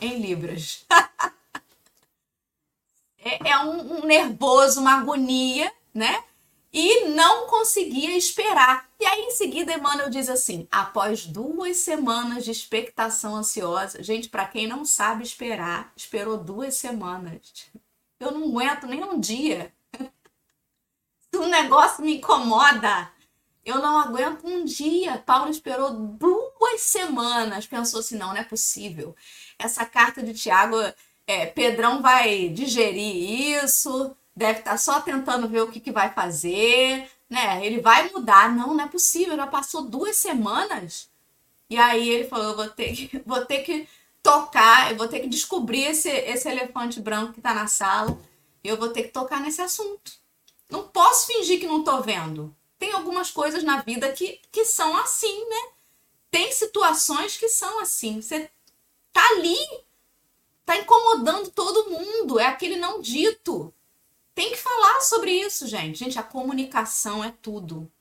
[0.00, 0.86] em Libras.
[3.22, 6.24] é, é um, um nervoso, uma agonia, né?
[6.72, 8.88] E não conseguia esperar.
[8.98, 14.46] E aí, em seguida, Emmanuel diz assim: após duas semanas de expectação ansiosa, gente, para
[14.46, 17.66] quem não sabe esperar, esperou duas semanas.
[18.18, 19.72] Eu não aguento nem um dia.
[21.32, 23.10] Se um negócio me incomoda,
[23.64, 25.18] eu não aguento um dia.
[25.18, 27.66] Paulo esperou duas semanas.
[27.66, 29.16] Pensou assim: não, não é possível.
[29.58, 30.76] Essa carta de Tiago,
[31.26, 36.10] é, Pedrão vai digerir isso deve estar tá só tentando ver o que, que vai
[36.14, 37.64] fazer, né?
[37.64, 38.50] Ele vai mudar.
[38.50, 39.36] Não, não é possível.
[39.36, 41.10] Já passou duas semanas.
[41.68, 43.86] E aí ele falou: eu vou ter que, vou ter que
[44.22, 48.18] tocar, eu vou ter que descobrir esse, esse elefante branco que está na sala.
[48.64, 50.12] E eu vou ter que tocar nesse assunto.
[50.70, 52.54] Não posso fingir que não estou vendo.
[52.78, 55.62] Tem algumas coisas na vida que, que são assim, né?
[56.30, 58.22] Tem situações que são assim.
[58.22, 58.50] Você
[59.12, 59.58] tá ali,
[60.64, 62.38] tá incomodando todo mundo.
[62.38, 63.74] É aquele não dito.
[64.40, 65.98] Tem que falar sobre isso, gente.
[65.98, 67.92] Gente, a comunicação é tudo.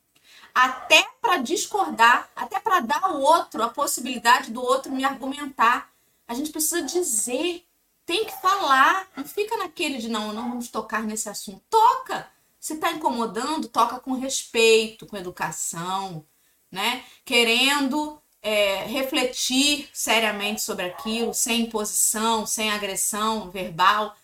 [0.55, 5.91] Até para discordar, até para dar ao outro a possibilidade do outro me argumentar.
[6.25, 7.67] A gente precisa dizer,
[8.05, 9.09] tem que falar.
[9.17, 11.61] Não fica naquele de não, não vamos tocar nesse assunto.
[11.69, 12.31] Toca!
[12.57, 16.25] Se está incomodando, toca com respeito, com educação,
[16.71, 17.03] né?
[17.25, 24.15] Querendo é, refletir seriamente sobre aquilo, sem imposição, sem agressão verbal,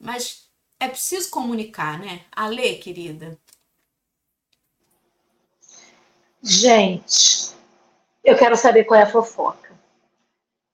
[0.00, 0.47] mas
[0.80, 2.20] é preciso comunicar, né?
[2.30, 3.36] Ale, querida.
[6.42, 7.50] Gente,
[8.24, 9.68] eu quero saber qual é a fofoca.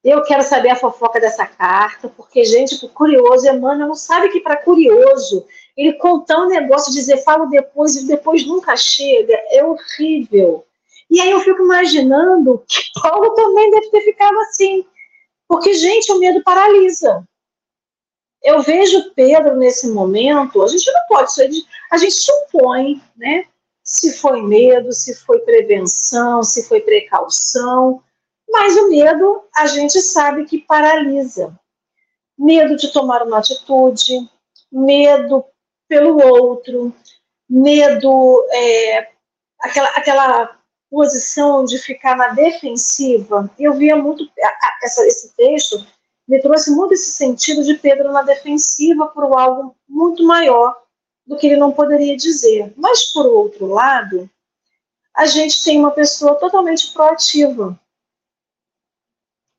[0.02, 4.40] Eu quero saber a fofoca dessa carta, porque, gente, pro curioso, Emmanuel não sabe que
[4.40, 10.66] para curioso, ele contar um negócio, dizer falo depois e depois nunca chega, é horrível.
[11.10, 14.84] E aí eu fico imaginando que Paulo também deve ter ficado assim.
[15.48, 17.26] Porque, gente, o medo paralisa
[18.44, 21.32] eu vejo Pedro nesse momento, a gente não pode,
[21.90, 23.46] a gente supõe, né?
[23.82, 28.02] Se foi medo, se foi prevenção, se foi precaução,
[28.50, 31.58] mas o medo a gente sabe que paralisa.
[32.38, 34.28] Medo de tomar uma atitude,
[34.70, 35.44] medo
[35.88, 36.94] pelo outro,
[37.48, 39.08] medo, é,
[39.60, 40.58] aquela, aquela
[40.90, 43.50] posição de ficar na defensiva.
[43.58, 44.28] Eu via muito
[44.82, 45.84] essa, esse texto
[46.26, 50.74] me trouxe muito esse sentido de Pedro na defensiva por algo muito maior
[51.26, 52.72] do que ele não poderia dizer.
[52.76, 54.28] Mas, por outro lado,
[55.14, 57.78] a gente tem uma pessoa totalmente proativa.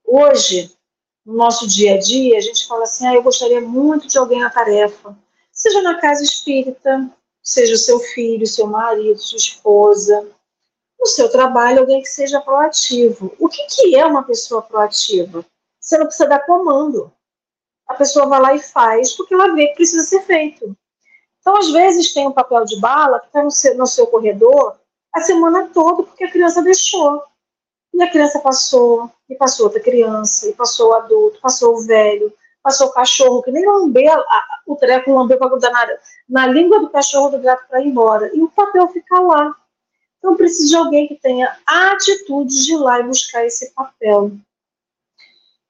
[0.03, 0.75] Hoje,
[1.25, 4.39] no nosso dia a dia, a gente fala assim: ah, eu gostaria muito de alguém
[4.39, 5.17] na tarefa,
[5.51, 7.09] seja na casa espírita,
[7.41, 10.27] seja seu filho, seu marido, sua esposa,
[10.99, 13.35] no seu trabalho, alguém que seja proativo.
[13.39, 15.45] O que, que é uma pessoa proativa?
[15.85, 17.11] Você não precisa dar comando.
[17.87, 20.75] A pessoa vai lá e faz porque ela vê que precisa ser feito.
[21.39, 24.75] Então, às vezes, tem um papel de bala que está no seu, no seu corredor
[25.13, 27.23] a semana toda porque a criança deixou.
[27.93, 32.33] E a criança passou, e passou outra criança, e passou o adulto, passou o velho,
[32.61, 34.21] passou o cachorro, que nem lambeu
[34.65, 35.87] o treco lambeu para grudar na,
[36.27, 38.35] na língua do cachorro do gato para ir embora.
[38.35, 39.55] E o papel fica lá.
[40.17, 44.31] Então, precisa de alguém que tenha a atitude de ir lá e buscar esse papel.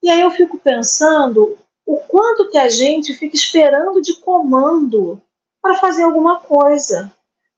[0.06, 5.20] E aí eu fico pensando o quanto que a gente fica esperando de comando
[5.60, 7.12] para fazer alguma coisa.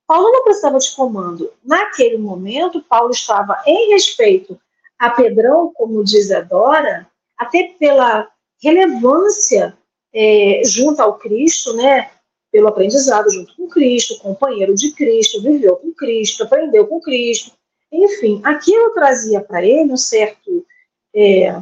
[0.07, 1.51] Paulo não precisava de comando.
[1.61, 4.57] Naquele momento, Paulo estava em respeito
[4.97, 7.05] a Pedrão, como diz a Dora,
[7.37, 8.25] até pela
[8.63, 9.77] relevância
[10.15, 12.09] é, junto ao Cristo, né?
[12.49, 17.51] pelo aprendizado junto com Cristo, companheiro de Cristo, viveu com Cristo, aprendeu com Cristo.
[17.91, 20.65] Enfim, aquilo trazia para ele um certo,
[21.13, 21.61] é,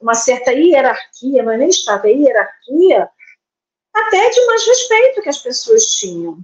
[0.00, 3.10] uma certa hierarquia, não é nem status, é hierarquia,
[3.92, 6.38] até de mais respeito que as pessoas tinham.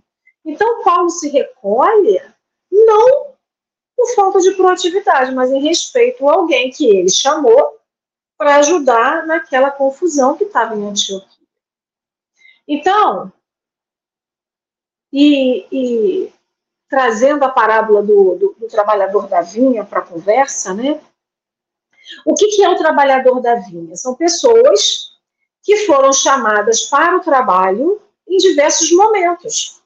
[0.45, 2.21] Então, Paulo se recolhe,
[2.71, 3.35] não
[3.97, 7.79] por falta de proatividade, mas em respeito a alguém que ele chamou
[8.37, 11.47] para ajudar naquela confusão que estava em Antioquia.
[12.69, 13.33] Então,
[15.11, 16.33] e, e
[16.89, 21.01] trazendo a parábola do, do, do trabalhador da vinha para a conversa, né?
[22.25, 23.97] O que, que é o trabalhador da vinha?
[23.97, 25.17] São pessoas
[25.63, 29.83] que foram chamadas para o trabalho em diversos momentos.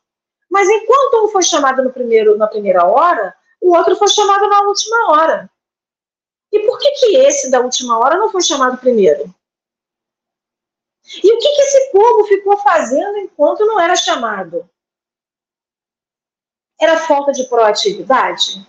[0.51, 4.63] Mas enquanto um foi chamado no primeiro, na primeira hora, o outro foi chamado na
[4.63, 5.51] última hora.
[6.53, 9.33] E por que, que esse da última hora não foi chamado primeiro?
[11.23, 14.69] E o que, que esse povo ficou fazendo enquanto não era chamado?
[16.81, 18.67] Era falta de proatividade?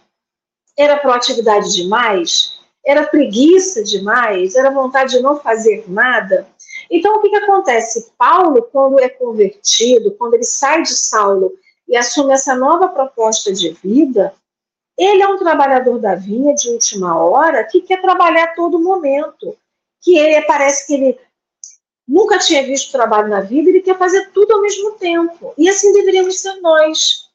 [0.78, 2.61] Era proatividade demais?
[2.86, 4.56] Era preguiça demais?
[4.56, 6.48] Era vontade de não fazer nada?
[6.90, 8.12] Então, o que, que acontece?
[8.18, 11.54] Paulo, quando é convertido, quando ele sai de Saulo
[11.88, 14.34] e assume essa nova proposta de vida,
[14.98, 19.56] ele é um trabalhador da vinha de última hora que quer trabalhar a todo momento.
[20.02, 21.20] Que ele parece que ele
[22.08, 25.54] nunca tinha visto trabalho na vida, ele quer fazer tudo ao mesmo tempo.
[25.58, 27.31] E assim deveríamos ser nós.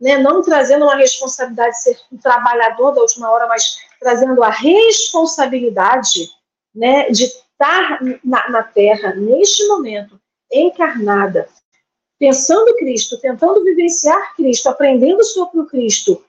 [0.00, 0.18] Né?
[0.18, 6.30] Não trazendo uma responsabilidade de ser um trabalhador da última hora, mas trazendo a responsabilidade
[6.74, 10.20] né, de estar na, na Terra, neste momento,
[10.52, 11.48] encarnada,
[12.18, 16.24] pensando Cristo, tentando vivenciar Cristo, aprendendo sobre o Cristo,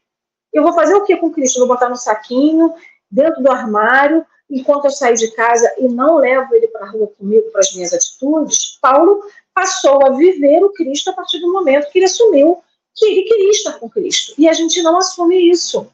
[0.51, 1.57] eu vou fazer o que com Cristo?
[1.57, 2.73] Eu vou botar no saquinho,
[3.09, 7.07] dentro do armário, enquanto eu saio de casa e não levo ele para a rua
[7.17, 8.77] comigo para as minhas atitudes?
[8.81, 12.63] Paulo passou a viver o Cristo a partir do momento que ele assumiu
[12.99, 14.33] que ele queria estar com Cristo.
[14.37, 15.91] E a gente não assume isso.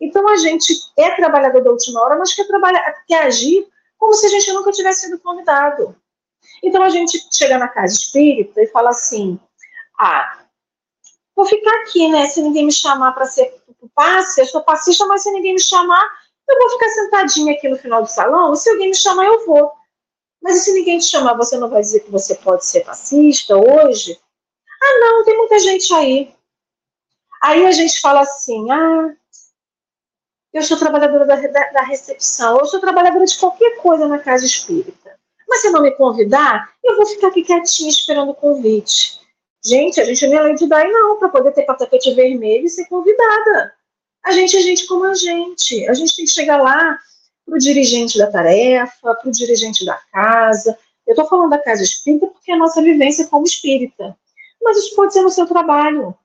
[0.00, 3.66] Então a gente é trabalhador da última hora, mas quer, trabalhar, quer agir
[3.98, 5.96] como se a gente nunca tivesse sido convidado.
[6.62, 9.38] Então a gente chega na casa espírita e fala assim:
[9.98, 10.44] ah,
[11.34, 12.26] vou ficar aqui, né?
[12.26, 13.54] Se ninguém me chamar para ser
[13.94, 16.06] passe, eu sou passista, mas se ninguém me chamar,
[16.48, 18.54] eu vou ficar sentadinha aqui no final do salão.
[18.54, 19.72] Se alguém me chamar, eu vou.
[20.42, 24.20] Mas se ninguém te chamar, você não vai dizer que você pode ser passista hoje?
[24.82, 26.35] Ah, não, tem muita gente aí.
[27.42, 29.14] Aí a gente fala assim: ah,
[30.52, 34.44] eu sou trabalhadora da, da, da recepção, eu sou trabalhadora de qualquer coisa na casa
[34.44, 35.16] espírita.
[35.48, 39.20] Mas se não me convidar, eu vou ficar aqui quietinha esperando o convite.
[39.64, 42.86] Gente, a gente não é de dar não, para poder ter tapete vermelho e ser
[42.86, 43.74] convidada.
[44.24, 45.88] A gente é gente como a gente.
[45.88, 46.98] A gente tem que chegar lá
[47.44, 50.76] para o dirigente da tarefa, para o dirigente da casa.
[51.06, 54.16] Eu estou falando da casa espírita porque é a nossa vivência como espírita.
[54.62, 56.16] Mas isso pode ser no seu trabalho.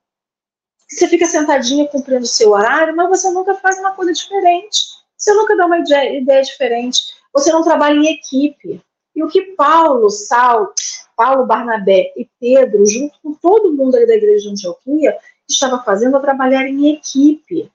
[0.92, 4.80] Você fica sentadinha cumprindo o seu horário, mas você nunca faz uma coisa diferente.
[5.18, 7.02] Você nunca dá uma ideia, ideia diferente.
[7.34, 8.82] Você não trabalha em equipe.
[9.16, 10.74] E o que Paulo, Sal,
[11.16, 15.18] Paulo, Barnabé e Pedro, junto com todo mundo ali da igreja de Antioquia,
[15.50, 17.72] estava fazendo a trabalhar em equipe.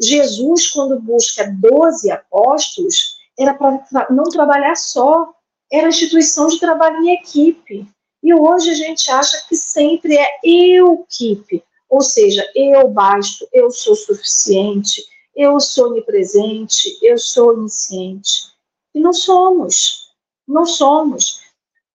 [0.00, 5.32] Jesus, quando busca 12 apóstolos, era para não trabalhar só,
[5.70, 7.86] era instituição de trabalho em equipe.
[8.22, 13.70] E hoje a gente acha que sempre é eu equipe, ou seja, eu basto, eu
[13.70, 15.04] sou suficiente,
[15.36, 18.50] eu sou onipresente, eu sou onisciente.
[18.94, 20.10] E não somos.
[20.48, 21.42] Não somos.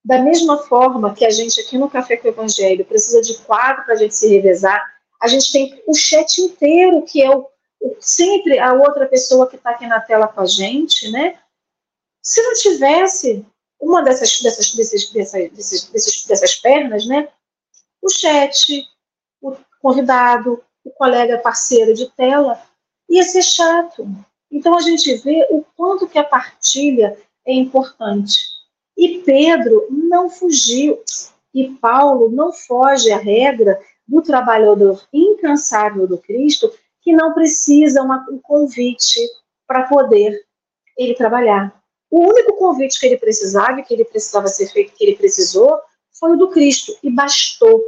[0.06, 3.86] Da mesma forma que a gente aqui no Café com o Evangelho precisa de quadro
[3.86, 4.80] para a gente se revezar,
[5.20, 7.48] a gente tem o chat inteiro, que é o,
[7.82, 11.40] o sempre a outra pessoa que está aqui na tela com a gente, né?
[12.22, 13.44] Se não tivesse
[13.82, 15.52] uma dessas, dessas, desses, dessas,
[15.90, 17.30] desses, dessas pernas, né?
[18.00, 18.88] O chat,
[19.82, 22.62] convidado, o colega parceiro de tela,
[23.10, 24.08] ia ser chato.
[24.52, 28.38] Então a gente vê o quanto que a partilha é importante.
[28.98, 31.00] E Pedro não fugiu,
[31.54, 36.72] e Paulo não foge à regra do trabalhador incansável do Cristo,
[37.02, 39.20] que não precisa uma, um convite
[39.68, 40.42] para poder
[40.98, 41.74] ele trabalhar.
[42.10, 45.80] O único convite que ele precisava, que ele precisava ser feito, que ele precisou,
[46.18, 47.82] foi o do Cristo, e bastou.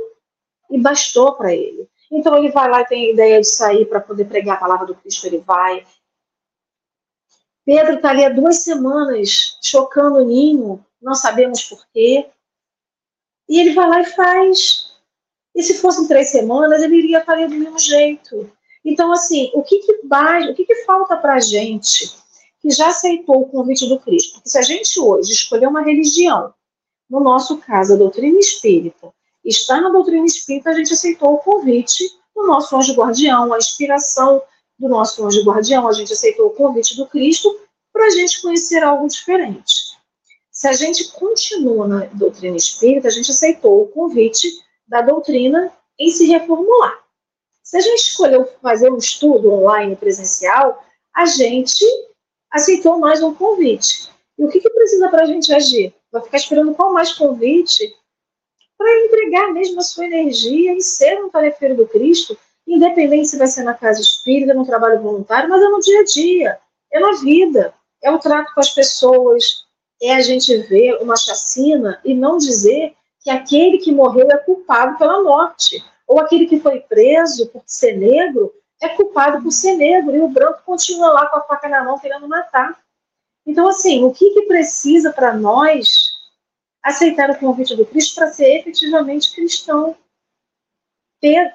[0.70, 1.88] E bastou para ele.
[2.12, 4.88] Então ele vai lá e tem a ideia de sair para poder pregar a palavra
[4.88, 5.86] do Cristo, ele vai,
[7.70, 12.28] Pedro está ali há duas semanas chocando o ninho, não sabemos porquê.
[13.48, 14.92] E ele vai lá e faz.
[15.56, 18.52] E se fossem três semanas, ele iria fazer do mesmo jeito.
[18.84, 22.10] Então, assim, o que, que, vai, o que, que falta para a gente
[22.60, 24.34] que já aceitou o convite do Cristo?
[24.34, 26.52] Porque se a gente hoje escolher uma religião,
[27.08, 29.14] no nosso caso, a doutrina espírita,
[29.44, 32.04] está na doutrina espírita, a gente aceitou o convite
[32.36, 34.42] do nosso anjo guardião, a inspiração
[34.78, 37.60] do nosso anjo guardião, a gente aceitou o convite do Cristo
[37.92, 39.98] para a gente conhecer algo diferente.
[40.52, 44.48] Se a gente continua na doutrina espírita, a gente aceitou o convite
[44.88, 47.00] da doutrina em se reformular.
[47.64, 50.84] Se a gente escolheu fazer um estudo online presencial,
[51.16, 51.86] a gente
[52.52, 54.10] aceitou mais um convite.
[54.38, 55.94] E o que, que precisa para a gente agir?
[56.12, 57.96] Vai ficar esperando qual mais convite
[58.80, 63.48] para entregar mesmo a sua energia e ser um tarefeiro do Cristo, independente se vai
[63.48, 66.60] ser na casa espírita, no trabalho voluntário, mas é no dia a dia,
[66.94, 69.44] é na vida, é o trato com as pessoas,
[70.02, 74.98] é a gente ver uma chacina e não dizer que aquele que morreu é culpado
[74.98, 80.16] pela morte, ou aquele que foi preso por ser negro é culpado por ser negro,
[80.16, 82.80] e o branco continua lá com a faca na mão querendo matar.
[83.46, 86.09] Então, assim, o que, que precisa para nós
[86.90, 89.96] aceitar o convite do Cristo para ser efetivamente cristão?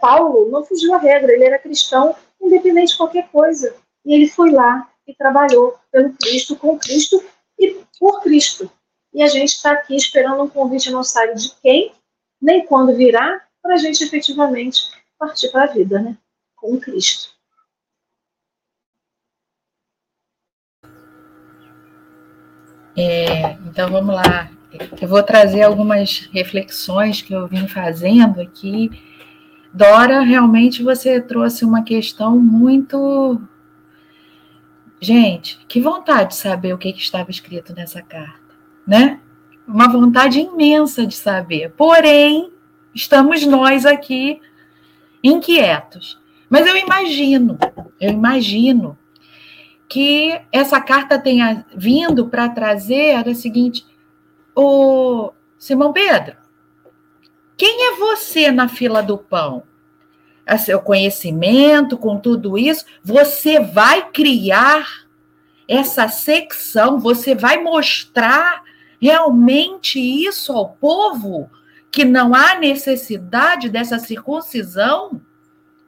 [0.00, 3.74] Paulo não fugiu à regra, ele era cristão independente de qualquer coisa.
[4.04, 7.22] E ele foi lá e trabalhou pelo Cristo, com Cristo
[7.58, 8.70] e por Cristo.
[9.12, 11.92] E a gente está aqui esperando um convite, não sabe de quem,
[12.40, 16.18] nem quando virá, para a gente efetivamente partir para a vida, né?
[16.56, 17.32] Com Cristo.
[22.96, 24.50] É, então vamos lá.
[25.00, 28.90] Eu vou trazer algumas reflexões que eu vim fazendo aqui.
[29.72, 33.40] Dora, realmente você trouxe uma questão muito.
[35.00, 38.54] Gente, que vontade de saber o que, que estava escrito nessa carta,
[38.86, 39.20] né?
[39.66, 41.70] Uma vontade imensa de saber.
[41.76, 42.50] Porém,
[42.94, 44.40] estamos nós aqui
[45.22, 46.18] inquietos.
[46.48, 47.58] Mas eu imagino,
[48.00, 48.96] eu imagino
[49.88, 53.84] que essa carta tenha vindo para trazer a seguinte:
[54.54, 56.36] o Simão Pedro,
[57.56, 59.62] quem é você na fila do pão?
[60.46, 65.06] A seu conhecimento, com tudo isso, você vai criar
[65.66, 68.62] essa secção, você vai mostrar
[69.00, 71.50] realmente isso ao povo,
[71.90, 75.22] que não há necessidade dessa circuncisão?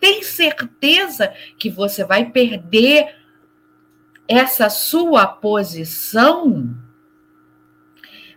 [0.00, 3.16] Tem certeza que você vai perder
[4.28, 6.74] essa sua posição?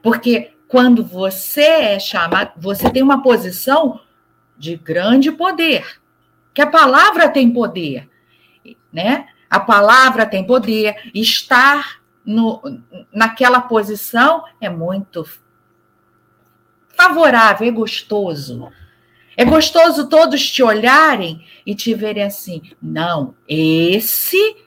[0.02, 4.00] Porque quando você é chamado, você tem uma posição
[4.58, 6.00] de grande poder,
[6.54, 8.10] que a palavra tem poder,
[8.92, 9.28] né?
[9.50, 12.62] A palavra tem poder, estar no,
[13.12, 15.26] naquela posição é muito
[16.96, 18.70] favorável, é gostoso.
[19.36, 22.62] É gostoso todos te olharem e te verem assim.
[22.82, 24.58] Não, esse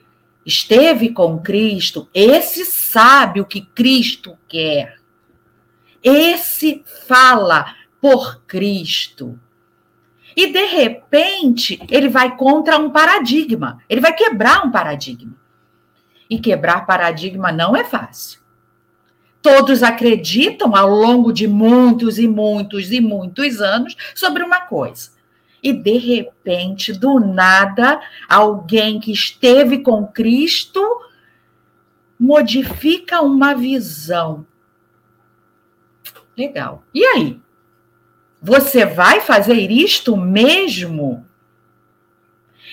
[0.43, 5.02] esteve com Cristo, esse sabe o que Cristo quer.
[6.03, 9.39] Esse fala por Cristo.
[10.35, 15.33] E de repente, ele vai contra um paradigma, ele vai quebrar um paradigma.
[16.29, 18.41] E quebrar paradigma não é fácil.
[19.41, 25.11] Todos acreditam ao longo de muitos e muitos e muitos anos sobre uma coisa.
[25.61, 30.81] E de repente, do nada, alguém que esteve com Cristo
[32.19, 34.45] modifica uma visão
[36.37, 36.83] Legal.
[36.93, 37.39] E aí?
[38.41, 41.25] Você vai fazer isto mesmo?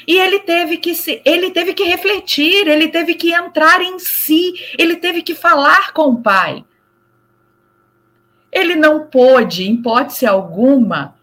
[0.07, 4.55] E ele teve que se, ele teve que refletir, ele teve que entrar em si,
[4.79, 6.65] ele teve que falar com o pai.
[8.51, 11.15] Ele não pôde, em hipótese alguma,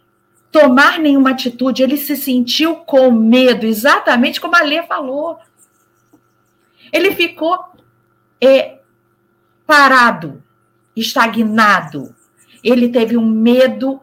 [0.51, 5.37] tomar nenhuma atitude, ele se sentiu com medo, exatamente como a Lê falou.
[6.93, 7.59] Ele ficou
[8.39, 8.79] é,
[9.65, 10.41] parado,
[10.95, 12.15] estagnado,
[12.63, 14.01] ele teve um medo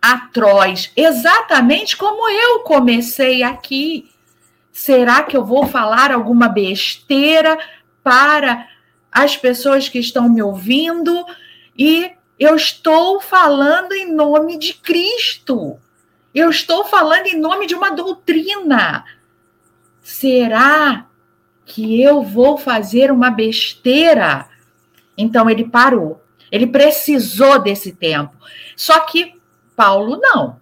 [0.00, 4.10] atroz, exatamente como eu comecei aqui.
[4.72, 7.58] Será que eu vou falar alguma besteira
[8.02, 8.68] para
[9.10, 11.24] as pessoas que estão me ouvindo?
[11.76, 15.78] E eu estou falando em nome de Cristo.
[16.34, 19.04] Eu estou falando em nome de uma doutrina.
[20.02, 21.06] Será
[21.64, 24.46] que eu vou fazer uma besteira?
[25.16, 26.22] Então ele parou.
[26.56, 28.34] Ele precisou desse tempo.
[28.74, 29.34] Só que
[29.76, 30.56] Paulo não.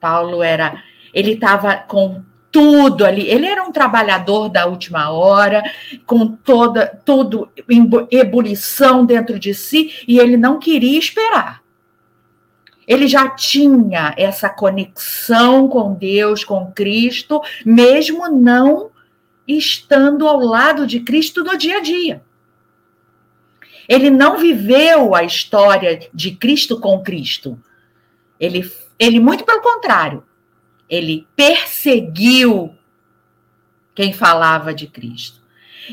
[0.00, 0.82] Paulo era,
[1.12, 3.28] ele estava com tudo ali.
[3.28, 5.62] Ele era um trabalhador da última hora,
[6.06, 11.62] com toda tudo em ebulição dentro de si, e ele não queria esperar.
[12.86, 18.90] Ele já tinha essa conexão com Deus, com Cristo, mesmo não
[19.46, 22.22] estando ao lado de Cristo no dia a dia.
[23.88, 27.58] Ele não viveu a história de Cristo com Cristo.
[28.38, 30.22] Ele, ele muito pelo contrário,
[30.88, 32.74] ele perseguiu
[33.94, 35.40] quem falava de Cristo.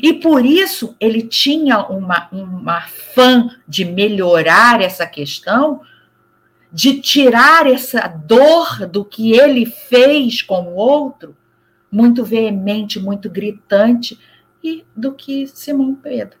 [0.02, 5.80] E por isso ele tinha uma, uma fã de melhorar essa questão,
[6.70, 11.34] de tirar essa dor do que ele fez com o outro,
[11.90, 14.18] muito veemente, muito gritante,
[14.62, 16.36] e do que Simão Pedro.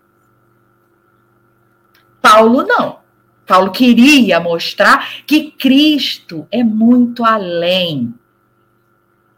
[2.26, 2.98] Paulo não.
[3.46, 8.12] Paulo queria mostrar que Cristo é muito além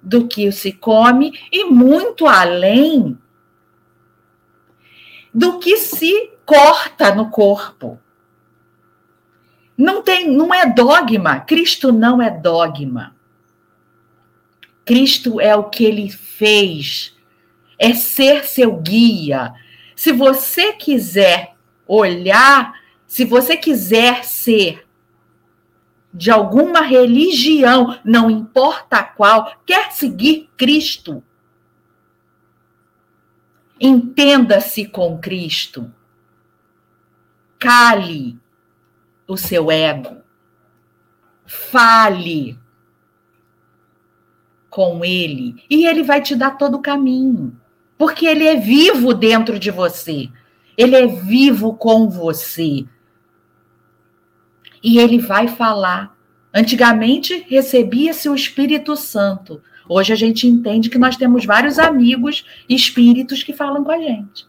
[0.02, 3.18] do que se come e muito além
[5.34, 8.00] do que se corta no corpo.
[9.76, 11.40] Não tem, não é dogma.
[11.40, 13.14] Cristo não é dogma.
[14.86, 17.14] Cristo é o que ele fez,
[17.78, 19.52] é ser seu guia.
[19.94, 21.54] Se você quiser
[21.88, 22.77] olhar,
[23.08, 24.86] se você quiser ser
[26.12, 31.24] de alguma religião, não importa qual, quer seguir Cristo,
[33.80, 35.90] entenda-se com Cristo.
[37.58, 38.38] Cale
[39.26, 40.22] o seu ego.
[41.46, 42.58] Fale
[44.68, 47.58] com ele e ele vai te dar todo o caminho,
[47.96, 50.28] porque ele é vivo dentro de você.
[50.76, 52.86] Ele é vivo com você
[54.82, 56.16] e ele vai falar.
[56.52, 59.60] Antigamente recebia-se o Espírito Santo.
[59.88, 64.46] Hoje a gente entende que nós temos vários amigos espíritos que falam com a gente.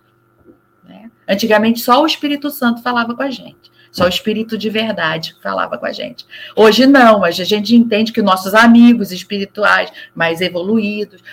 [0.87, 1.09] Né?
[1.27, 3.69] Antigamente só o Espírito Santo falava com a gente.
[3.91, 6.25] Só o Espírito de verdade falava com a gente.
[6.55, 11.23] Hoje não, hoje a gente entende que nossos amigos espirituais mais evoluídos,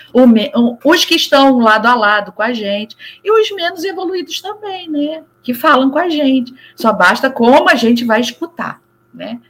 [0.83, 5.23] os que estão lado a lado com a gente, e os menos evoluídos também, né?
[5.43, 6.53] Que falam com a gente.
[6.75, 8.81] Só basta como a gente vai escutar
[9.17, 9.41] né?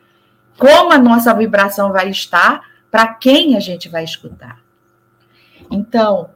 [0.57, 4.59] Como a nossa vibração vai estar, para quem a gente vai escutar.
[5.69, 6.31] Então,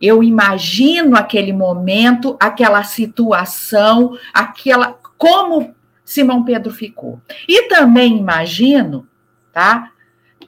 [0.00, 5.74] eu imagino aquele momento, aquela situação, aquela como
[6.04, 7.20] Simão Pedro ficou.
[7.48, 9.06] E também imagino,
[9.52, 9.92] tá?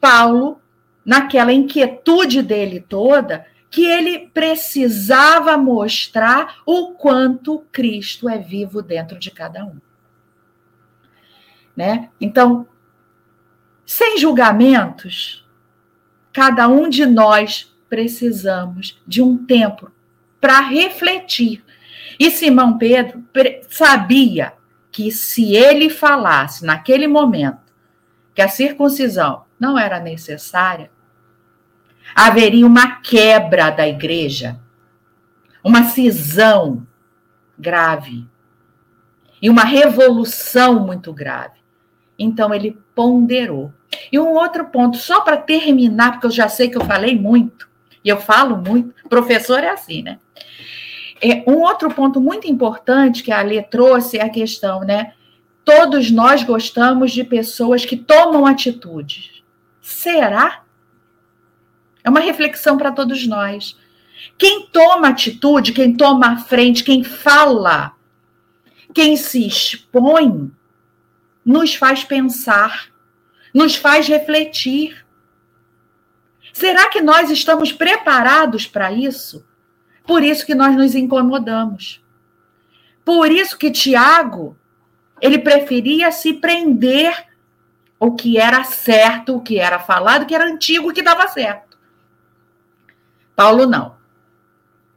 [0.01, 0.61] Paulo
[1.05, 9.31] naquela inquietude dele toda, que ele precisava mostrar o quanto Cristo é vivo dentro de
[9.31, 9.77] cada um
[11.77, 12.11] né?
[12.21, 12.67] Então,
[13.87, 15.47] sem julgamentos,
[16.33, 19.91] cada um de nós precisamos de um tempo
[20.41, 21.65] para refletir.
[22.19, 23.25] E Simão Pedro
[23.69, 24.53] sabia
[24.91, 27.73] que se ele falasse naquele momento
[28.35, 30.91] que a circuncisão não era necessária,
[32.15, 34.61] haveria uma quebra da igreja,
[35.63, 36.87] uma cisão
[37.59, 38.29] grave
[39.41, 41.64] e uma revolução muito grave.
[42.19, 43.73] Então ele ponderou.
[44.11, 47.69] E um outro ponto, só para terminar, porque eu já sei que eu falei muito,
[48.05, 50.19] e eu falo muito, professor é assim, né?
[51.21, 55.15] É, um outro ponto muito importante que a Alê trouxe é a questão, né?
[55.65, 59.43] Todos nós gostamos de pessoas que tomam atitudes.
[59.81, 60.63] Será?
[62.03, 63.79] É uma reflexão para todos nós.
[64.37, 67.93] Quem toma atitude, quem toma a frente, quem fala,
[68.93, 70.51] quem se expõe,
[71.45, 72.89] nos faz pensar,
[73.53, 75.05] nos faz refletir.
[76.53, 79.45] Será que nós estamos preparados para isso?
[80.07, 82.03] Por isso que nós nos incomodamos.
[83.05, 84.57] Por isso que Tiago,
[85.21, 87.27] ele preferia se prender
[87.99, 91.27] o que era certo, o que era falado, o que era antigo, o que dava
[91.29, 91.79] certo.
[93.37, 93.97] Paulo não.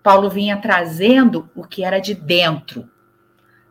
[0.03, 2.89] Paulo vinha trazendo o que era de dentro,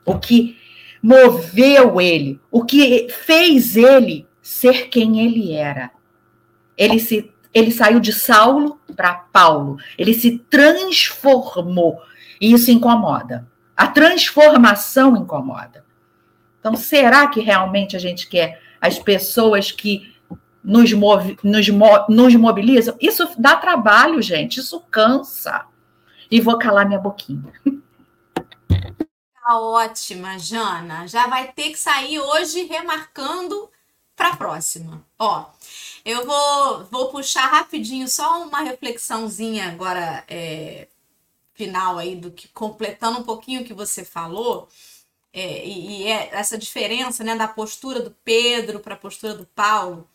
[0.04, 0.58] o que
[1.06, 5.92] moveu ele, o que fez ele ser quem ele era.
[6.76, 12.02] Ele se ele saiu de Saulo para Paulo, ele se transformou.
[12.40, 13.46] E isso incomoda.
[13.76, 15.84] A transformação incomoda.
[16.58, 20.12] Então, será que realmente a gente quer as pessoas que
[20.62, 21.68] nos, move, nos,
[22.08, 22.96] nos mobilizam?
[23.00, 25.66] Isso dá trabalho, gente, isso cansa.
[26.28, 27.52] E vou calar minha boquinha.
[29.46, 31.06] Tá ótima, Jana.
[31.06, 33.70] Já vai ter que sair hoje remarcando
[34.16, 35.06] para a próxima.
[35.16, 35.46] Ó,
[36.04, 40.88] eu vou, vou puxar rapidinho só uma reflexãozinha agora é,
[41.54, 44.68] final aí do que completando um pouquinho o que você falou.
[45.32, 49.46] É, e, e é essa diferença né, da postura do Pedro para a postura do
[49.46, 50.08] Paulo.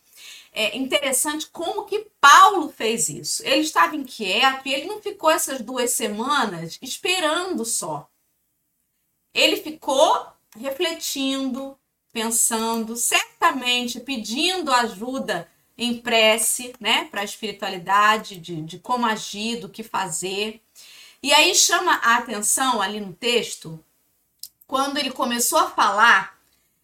[0.52, 3.42] É interessante como que Paulo fez isso.
[3.46, 8.11] Ele estava inquieto e ele não ficou essas duas semanas esperando só
[9.34, 10.26] ele ficou
[10.58, 11.76] refletindo
[12.12, 19.68] pensando, certamente pedindo ajuda em prece, né, para a espiritualidade, de, de como agir, do
[19.68, 20.60] que fazer.
[21.22, 23.82] E aí chama a atenção ali no texto,
[24.66, 26.38] quando ele começou a falar,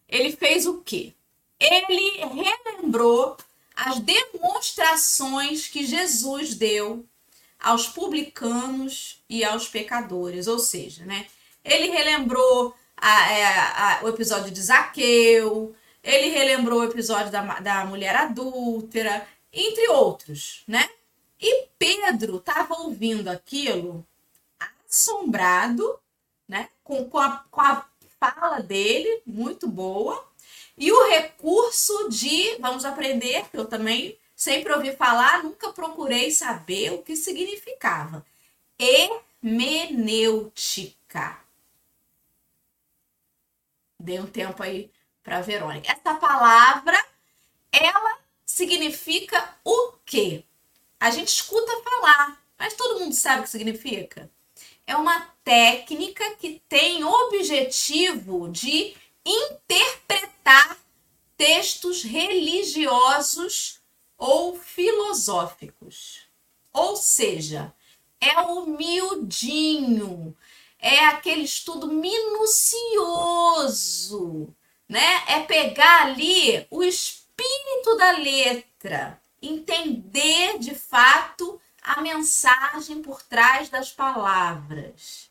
[0.07, 1.13] ele fez o quê?
[1.59, 3.37] Ele relembrou
[3.75, 7.05] as demonstrações que Jesus deu
[7.59, 11.27] aos publicanos e aos pecadores, ou seja, né?
[11.69, 17.85] Ele relembrou a, é, a, o episódio de Zaqueu, ele relembrou o episódio da, da
[17.85, 20.87] mulher adúltera, entre outros, né?
[21.39, 24.05] E Pedro estava ouvindo aquilo
[24.87, 25.99] assombrado,
[26.47, 26.69] né?
[26.83, 27.85] Com, com, a, com a
[28.19, 30.23] fala dele, muito boa,
[30.77, 36.93] e o recurso de, vamos aprender, que eu também sempre ouvi falar, nunca procurei saber
[36.93, 38.25] o que significava.
[38.79, 41.48] Hermenêutica.
[43.99, 44.91] Dei um tempo aí
[45.23, 45.91] para Verônica.
[45.91, 46.97] Essa palavra,
[47.71, 50.43] ela significa o quê?
[50.99, 54.29] A gente escuta falar, mas todo mundo sabe o que significa?
[54.87, 58.95] É uma técnica que tem objetivo de
[59.25, 60.77] interpretar
[61.37, 63.79] textos religiosos
[64.17, 66.27] ou filosóficos.
[66.73, 67.73] Ou seja,
[68.19, 70.35] é humildinho,
[70.77, 72.88] é aquele estudo minucioso,
[74.89, 75.23] né?
[75.27, 83.91] É pegar ali o espírito da letra, entender de fato a mensagem por trás das
[83.91, 85.29] palavras.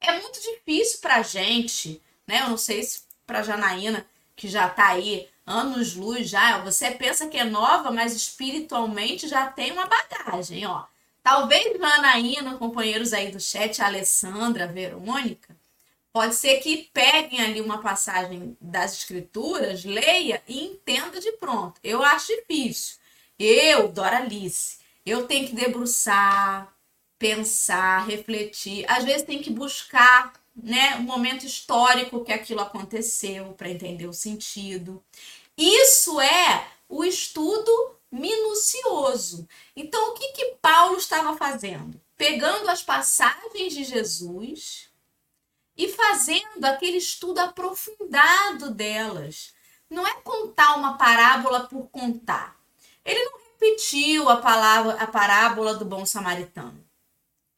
[0.00, 2.42] É muito difícil para a gente, né?
[2.42, 4.06] Eu não sei se para Janaína,
[4.36, 9.46] que já está aí anos luz já, você pensa que é nova, mas espiritualmente já
[9.46, 10.84] tem uma bagagem, ó.
[11.22, 15.56] Talvez Janaína, companheiros aí do chat, a Alessandra, a Verônica,
[16.12, 21.80] pode ser que peguem ali uma passagem das escrituras, leia e entenda de pronto.
[21.82, 22.96] Eu acho difícil.
[23.38, 26.74] Eu, Doralice, eu tenho que debruçar,
[27.18, 28.84] pensar, refletir.
[28.88, 34.12] Às vezes tem que buscar né, o momento histórico que aquilo aconteceu para entender o
[34.12, 35.02] sentido.
[35.56, 37.70] Isso é o estudo
[38.10, 39.48] minucioso.
[39.76, 42.00] Então, o que, que Paulo estava fazendo?
[42.16, 44.89] Pegando as passagens de Jesus
[45.80, 49.54] e fazendo aquele estudo aprofundado delas.
[49.88, 52.54] Não é contar uma parábola por contar.
[53.02, 56.86] Ele não repetiu a palavra, a parábola do bom samaritano.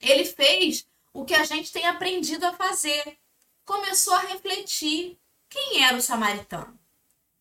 [0.00, 3.18] Ele fez o que a gente tem aprendido a fazer.
[3.64, 5.18] Começou a refletir
[5.50, 6.78] quem era o samaritano,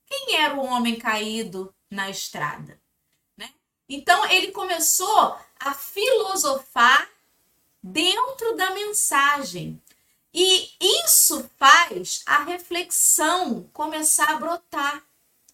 [0.08, 2.82] quem era o homem caído na estrada.
[3.38, 3.54] Né?
[3.88, 7.08] Então ele começou a filosofar
[7.84, 9.80] dentro da mensagem.
[10.34, 15.04] E isso faz a reflexão começar a brotar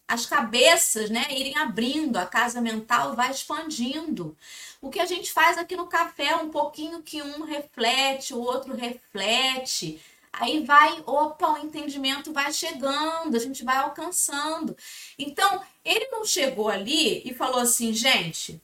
[0.08, 4.34] as cabeças, né, irem abrindo, a casa mental vai expandindo.
[4.80, 8.74] O que a gente faz aqui no café, um pouquinho que um reflete, o outro
[8.74, 10.00] reflete,
[10.32, 14.74] aí vai, opa, o entendimento vai chegando, a gente vai alcançando.
[15.18, 18.62] Então, ele não chegou ali e falou assim, gente,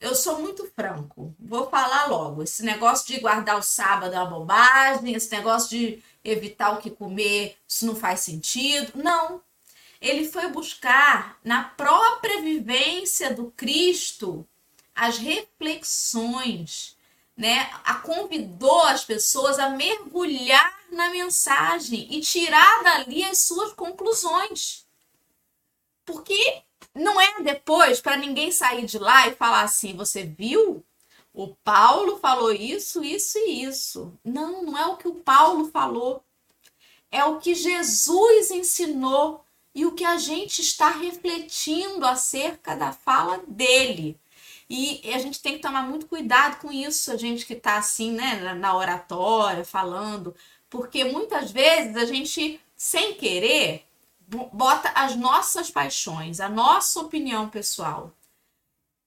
[0.00, 2.42] eu sou muito franco, vou falar logo.
[2.42, 6.90] Esse negócio de guardar o sábado é uma bobagem, esse negócio de evitar o que
[6.90, 8.92] comer, isso não faz sentido.
[8.94, 9.42] Não,
[10.00, 14.46] ele foi buscar na própria vivência do Cristo
[14.94, 16.96] as reflexões,
[17.36, 17.70] né?
[17.84, 24.86] A convidou as pessoas a mergulhar na mensagem e tirar dali as suas conclusões.
[26.04, 26.62] Porque
[26.98, 30.84] não é depois para ninguém sair de lá e falar assim: você viu?
[31.32, 34.12] O Paulo falou isso, isso e isso.
[34.24, 36.24] Não, não é o que o Paulo falou.
[37.10, 39.44] É o que Jesus ensinou
[39.74, 44.18] e o que a gente está refletindo acerca da fala dele.
[44.68, 48.12] E a gente tem que tomar muito cuidado com isso, a gente que está assim,
[48.12, 50.34] né, na oratória, falando,
[50.68, 53.87] porque muitas vezes a gente, sem querer,
[54.52, 58.12] bota as nossas paixões, a nossa opinião pessoal.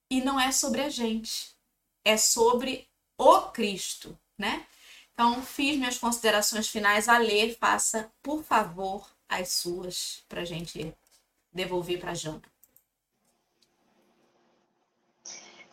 [0.10, 1.56] E não é sobre a gente,
[2.04, 4.66] é sobre o Cristo, né?
[5.14, 10.94] Então, fiz minhas considerações finais a ler, faça, por favor, as suas para a gente
[11.54, 12.42] devolver para a Jana.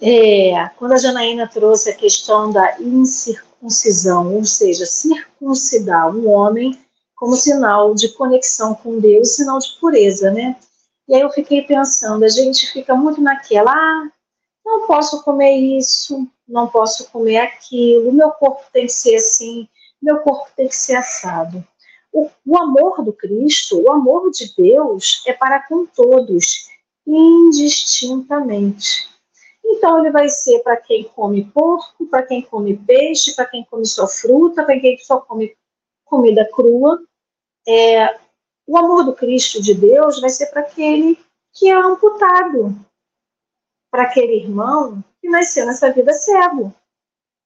[0.00, 6.78] É, quando a Janaína trouxe a questão da incircuncisão, ou seja, circuncidar um homem
[7.18, 10.56] como sinal de conexão com Deus, sinal de pureza, né?
[11.08, 14.08] E aí eu fiquei pensando, a gente fica muito naquela, ah,
[14.64, 19.68] não posso comer isso, não posso comer aquilo, meu corpo tem que ser assim,
[20.00, 21.66] meu corpo tem que ser assado.
[22.12, 26.68] O, o amor do Cristo, o amor de Deus é para com todos,
[27.06, 29.08] indistintamente.
[29.64, 33.84] Então, ele vai ser para quem come porco, para quem come peixe, para quem come
[33.84, 35.54] só fruta, para quem só come
[36.04, 37.02] comida crua.
[37.68, 38.18] É,
[38.66, 41.18] o amor do Cristo de Deus vai ser para aquele
[41.52, 42.74] que é amputado,
[43.90, 46.74] para aquele irmão que nasceu nessa vida cego,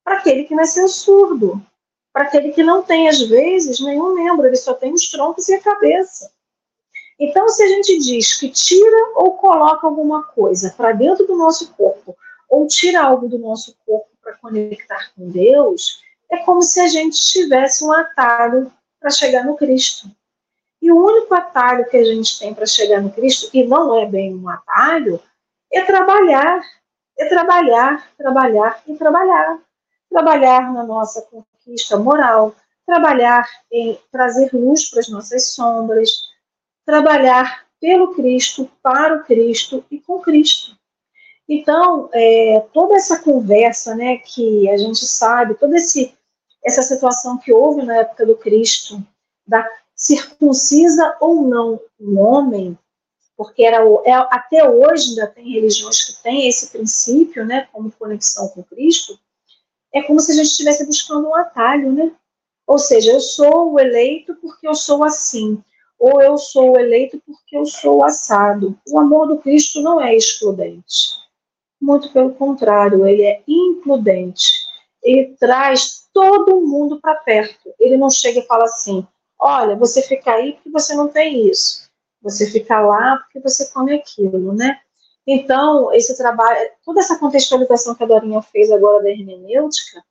[0.05, 1.61] para aquele que nasceu surdo,
[2.13, 5.55] para aquele que não tem, às vezes, nenhum membro, ele só tem os troncos e
[5.55, 6.31] a cabeça.
[7.19, 11.73] Então, se a gente diz que tira ou coloca alguma coisa para dentro do nosso
[11.75, 12.17] corpo,
[12.49, 17.19] ou tira algo do nosso corpo para conectar com Deus, é como se a gente
[17.21, 18.71] tivesse um atalho
[19.03, 20.09] para chegar no Cristo.
[20.81, 24.07] E o único atalho que a gente tem para chegar no Cristo, e não é
[24.07, 25.21] bem um atalho,
[25.73, 26.63] é trabalhar,
[27.19, 29.59] é trabalhar, trabalhar e trabalhar.
[30.09, 32.55] Trabalhar na nossa conquista moral,
[32.87, 36.11] trabalhar em trazer luz para as nossas sombras,
[36.85, 40.77] trabalhar pelo Cristo, para o Cristo e com Cristo.
[41.49, 46.17] Então, é, toda essa conversa, né, que a gente sabe, toda esse,
[46.65, 49.03] essa situação que houve na época do Cristo,
[49.47, 52.79] da circuncisa ou não o homem,
[53.37, 58.49] porque era é, até hoje ainda tem religiões que têm esse princípio, né, como conexão
[58.49, 59.19] com Cristo,
[59.93, 62.13] é como se a gente estivesse buscando um atalho, né?
[62.67, 65.63] Ou seja, eu sou o eleito porque eu sou assim
[66.03, 68.77] ou eu sou eleito porque eu sou assado.
[68.89, 71.13] O amor do Cristo não é excludente.
[71.81, 74.62] Muito pelo contrário, ele é includente.
[75.03, 77.73] Ele traz todo mundo para perto.
[77.79, 79.07] Ele não chega e fala assim:
[79.39, 81.89] olha, você fica aí porque você não tem isso.
[82.23, 84.79] Você fica lá porque você come aquilo, né?
[85.27, 90.03] Então, esse trabalho, toda essa contextualização que a Dorinha fez agora da hermenêutica,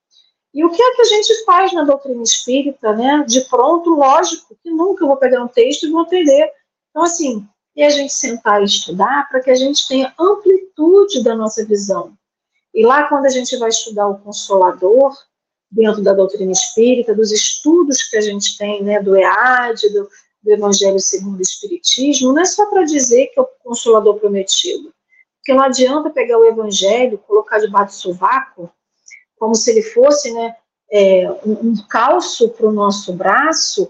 [0.54, 3.24] e o que é que a gente faz na doutrina espírita, né?
[3.28, 6.52] De pronto, lógico, que nunca eu vou pegar um texto e vou aprender.
[6.90, 11.36] Então, assim, é a gente sentar e estudar para que a gente tenha amplitude da
[11.36, 12.14] nossa visão.
[12.74, 15.14] E lá, quando a gente vai estudar o Consolador,
[15.70, 20.10] dentro da doutrina espírita, dos estudos que a gente tem, né, do EAD, do,
[20.44, 24.94] do Evangelho segundo o Espiritismo, não é só para dizer que é o Consolador prometido.
[25.38, 28.72] Porque não adianta pegar o Evangelho, colocar debaixo do sovaco
[29.38, 30.56] como se ele fosse né,
[30.92, 33.90] é, um, um calço para o nosso braço,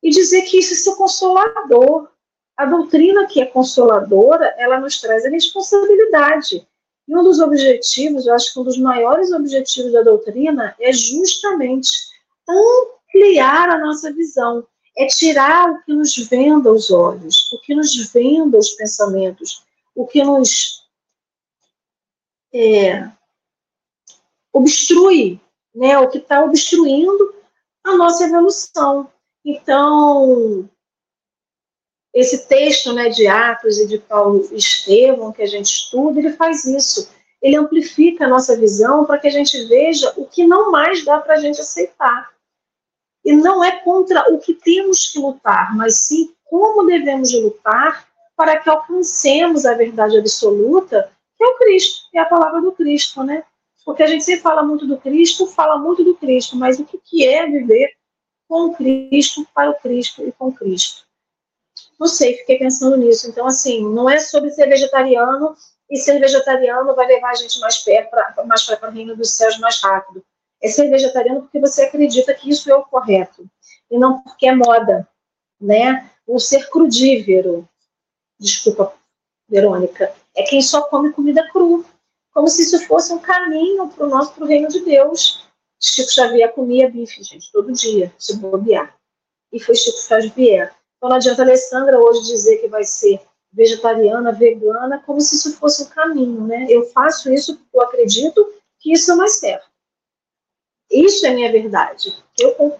[0.00, 2.08] e dizer que isso é consolador.
[2.56, 6.66] A doutrina que é consoladora, ela nos traz a responsabilidade.
[7.08, 11.90] E um dos objetivos, eu acho que um dos maiores objetivos da doutrina é justamente
[12.48, 17.94] ampliar a nossa visão, é tirar o que nos venda os olhos, o que nos
[18.12, 20.84] venda os pensamentos, o que nos
[22.52, 23.08] é,
[24.52, 25.40] obstrui,
[25.74, 27.34] né, o que está obstruindo
[27.84, 29.10] a nossa evolução.
[29.44, 30.68] Então,
[32.16, 36.64] esse texto né, de Atos e de Paulo Estevão, que a gente estuda, ele faz
[36.64, 37.10] isso.
[37.42, 41.18] Ele amplifica a nossa visão para que a gente veja o que não mais dá
[41.18, 42.30] para a gente aceitar.
[43.22, 48.60] E não é contra o que temos que lutar, mas sim como devemos lutar para
[48.60, 53.44] que alcancemos a verdade absoluta, que é o Cristo, é a palavra do Cristo, né?
[53.84, 57.26] Porque a gente sempre fala muito do Cristo, fala muito do Cristo, mas o que
[57.26, 57.90] é viver
[58.48, 61.05] com Cristo, para o Cristo e com Cristo?
[61.98, 63.28] Não sei, fiquei pensando nisso.
[63.28, 65.56] Então, assim, não é sobre ser vegetariano
[65.90, 68.16] e ser vegetariano vai levar a gente mais perto,
[68.46, 70.24] mais para o reino dos céus mais rápido.
[70.62, 73.48] É ser vegetariano porque você acredita que isso é o correto
[73.90, 75.08] e não porque é moda,
[75.60, 76.10] né?
[76.26, 77.68] O ser crudívero,
[78.38, 78.92] desculpa,
[79.48, 81.84] Verônica, é quem só come comida crua
[82.36, 85.48] como se isso fosse um caminho para o nosso pro reino de Deus.
[85.80, 88.94] Chico Xavier comia bife, gente, todo dia, se bobear.
[89.50, 90.70] E foi Chico Xavier.
[90.96, 93.20] Então não adianta a Alessandra hoje dizer que vai ser
[93.52, 96.66] vegetariana, vegana, como se isso fosse um caminho, né?
[96.68, 99.66] Eu faço isso porque eu acredito que isso é mais certo.
[100.90, 102.14] Isso é minha verdade.
[102.38, 102.78] Eu,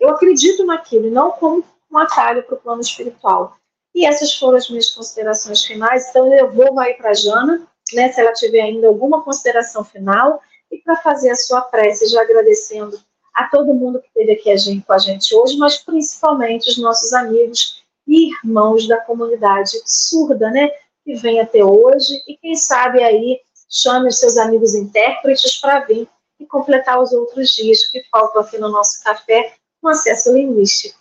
[0.00, 3.56] eu acredito naquilo, não como um atalho para o plano espiritual.
[3.94, 6.08] E essas foram as minhas considerações finais.
[6.08, 10.40] Então eu vou aí para a Jana né, se ela tiver ainda alguma consideração final,
[10.70, 12.98] e para fazer a sua prece, já agradecendo
[13.34, 17.82] a todo mundo que esteve aqui com a gente hoje, mas principalmente os nossos amigos
[18.06, 20.68] e irmãos da comunidade surda, né,
[21.04, 26.08] que vem até hoje, e quem sabe aí chame os seus amigos intérpretes para vir
[26.38, 30.98] e completar os outros dias que faltam aqui no nosso café com acesso linguístico.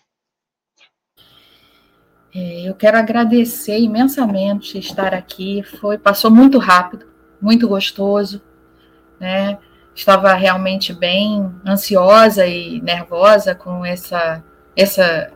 [2.36, 5.62] É, eu quero agradecer imensamente estar aqui.
[5.62, 7.06] Foi, passou muito rápido,
[7.40, 8.42] muito gostoso,
[9.20, 9.60] né?
[9.96, 14.44] Estava realmente bem ansiosa e nervosa com essa,
[14.76, 15.32] essa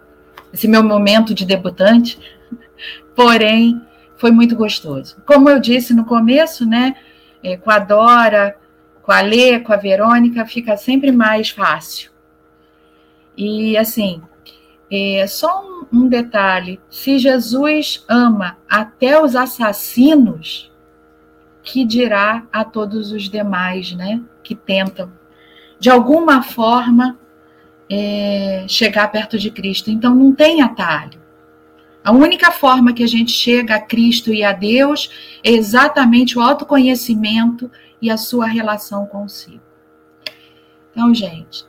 [0.52, 2.20] esse meu momento de debutante,
[3.16, 3.82] porém
[4.18, 5.22] foi muito gostoso.
[5.26, 6.96] Como eu disse no começo, né,
[7.44, 8.58] é, com a Dora,
[9.04, 12.12] com a Lê, com a Verônica, fica sempre mais fácil.
[13.36, 14.22] E assim,
[14.92, 20.72] é, só um, um detalhe: se Jesus ama até os assassinos,
[21.68, 25.12] que dirá a todos os demais, né, que tentam
[25.78, 27.20] de alguma forma
[27.90, 29.92] é, chegar perto de Cristo.
[29.92, 31.20] Então não tem atalho.
[32.02, 35.12] A única forma que a gente chega a Cristo e a Deus
[35.44, 37.70] é exatamente o autoconhecimento
[38.02, 39.62] e a sua relação consigo.
[40.92, 41.66] Então, gente,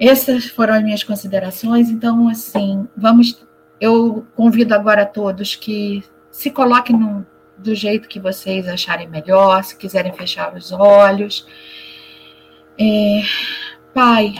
[0.00, 1.90] essas foram as minhas considerações.
[1.90, 3.44] Então, assim, vamos.
[3.78, 7.26] Eu convido agora a todos que se coloquem no,
[7.62, 11.46] do jeito que vocês acharem melhor, se quiserem fechar os olhos.
[12.78, 13.22] É,
[13.94, 14.34] pai,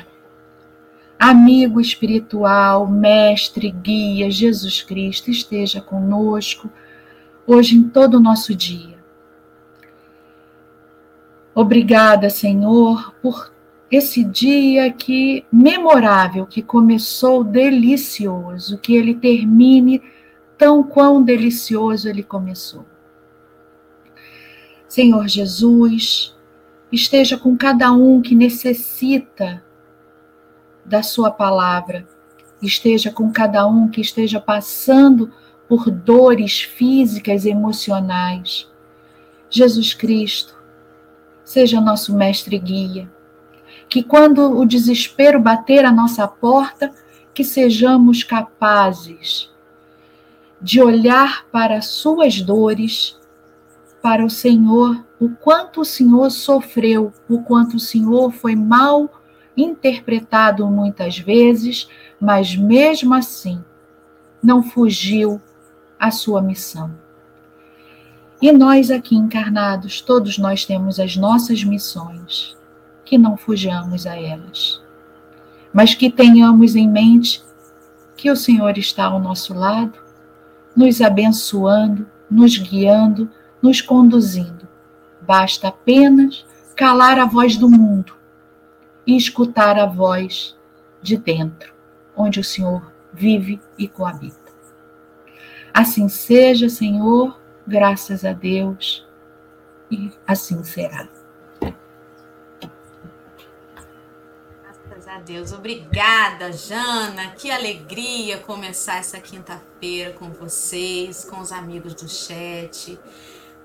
[1.19, 6.71] amigo espiritual, mestre, guia, Jesus Cristo, esteja conosco
[7.47, 9.01] hoje em todo o nosso dia.
[11.55, 13.53] Obrigada, Senhor, por
[13.91, 20.03] esse dia que memorável, que começou delicioso, que ele termine
[20.57, 22.87] tão quão delicioso ele começou.
[24.93, 26.37] Senhor Jesus,
[26.93, 29.65] esteja com cada um que necessita
[30.85, 32.07] da Sua palavra.
[32.61, 35.33] Esteja com cada um que esteja passando
[35.67, 38.71] por dores físicas e emocionais.
[39.49, 40.63] Jesus Cristo,
[41.43, 43.11] seja nosso mestre e guia.
[43.89, 46.93] Que quando o desespero bater a nossa porta,
[47.33, 49.51] que sejamos capazes
[50.61, 53.19] de olhar para as suas dores,
[54.03, 59.09] para o Senhor, o quanto o Senhor sofreu, o quanto o Senhor foi mal
[59.57, 61.89] interpretado muitas vezes,
[62.21, 63.63] mas mesmo assim
[64.43, 65.41] não fugiu
[65.99, 66.93] à sua missão.
[68.41, 72.57] E nós aqui encarnados, todos nós temos as nossas missões,
[73.05, 74.83] que não fujamos a elas,
[75.73, 77.45] mas que tenhamos em mente
[78.17, 79.97] que o Senhor está ao nosso lado,
[80.75, 83.31] nos abençoando, nos guiando,
[83.63, 84.69] nos conduzindo.
[85.21, 86.45] Basta apenas
[86.75, 88.15] calar a voz do mundo
[89.07, 90.57] e escutar a voz
[91.01, 91.73] de dentro,
[92.17, 94.53] onde o Senhor vive e coabita.
[95.73, 99.07] Assim seja, Senhor, graças a Deus,
[99.91, 101.09] e assim será.
[104.63, 105.53] Graças a Deus.
[105.53, 107.31] Obrigada, Jana.
[107.33, 112.99] Que alegria começar essa quinta-feira com vocês, com os amigos do chat.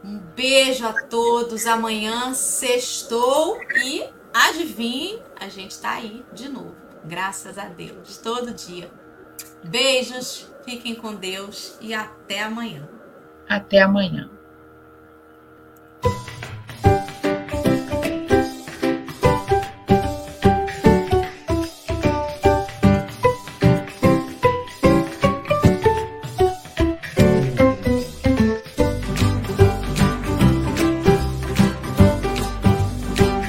[0.04, 1.66] Um beijo a todos.
[1.66, 6.76] Amanhã sextou e Adivinhe, a gente está aí de novo.
[7.04, 8.88] Graças a Deus, todo dia.
[9.64, 12.88] Beijos, fiquem com Deus e até amanhã.
[13.50, 14.30] Até amanhã.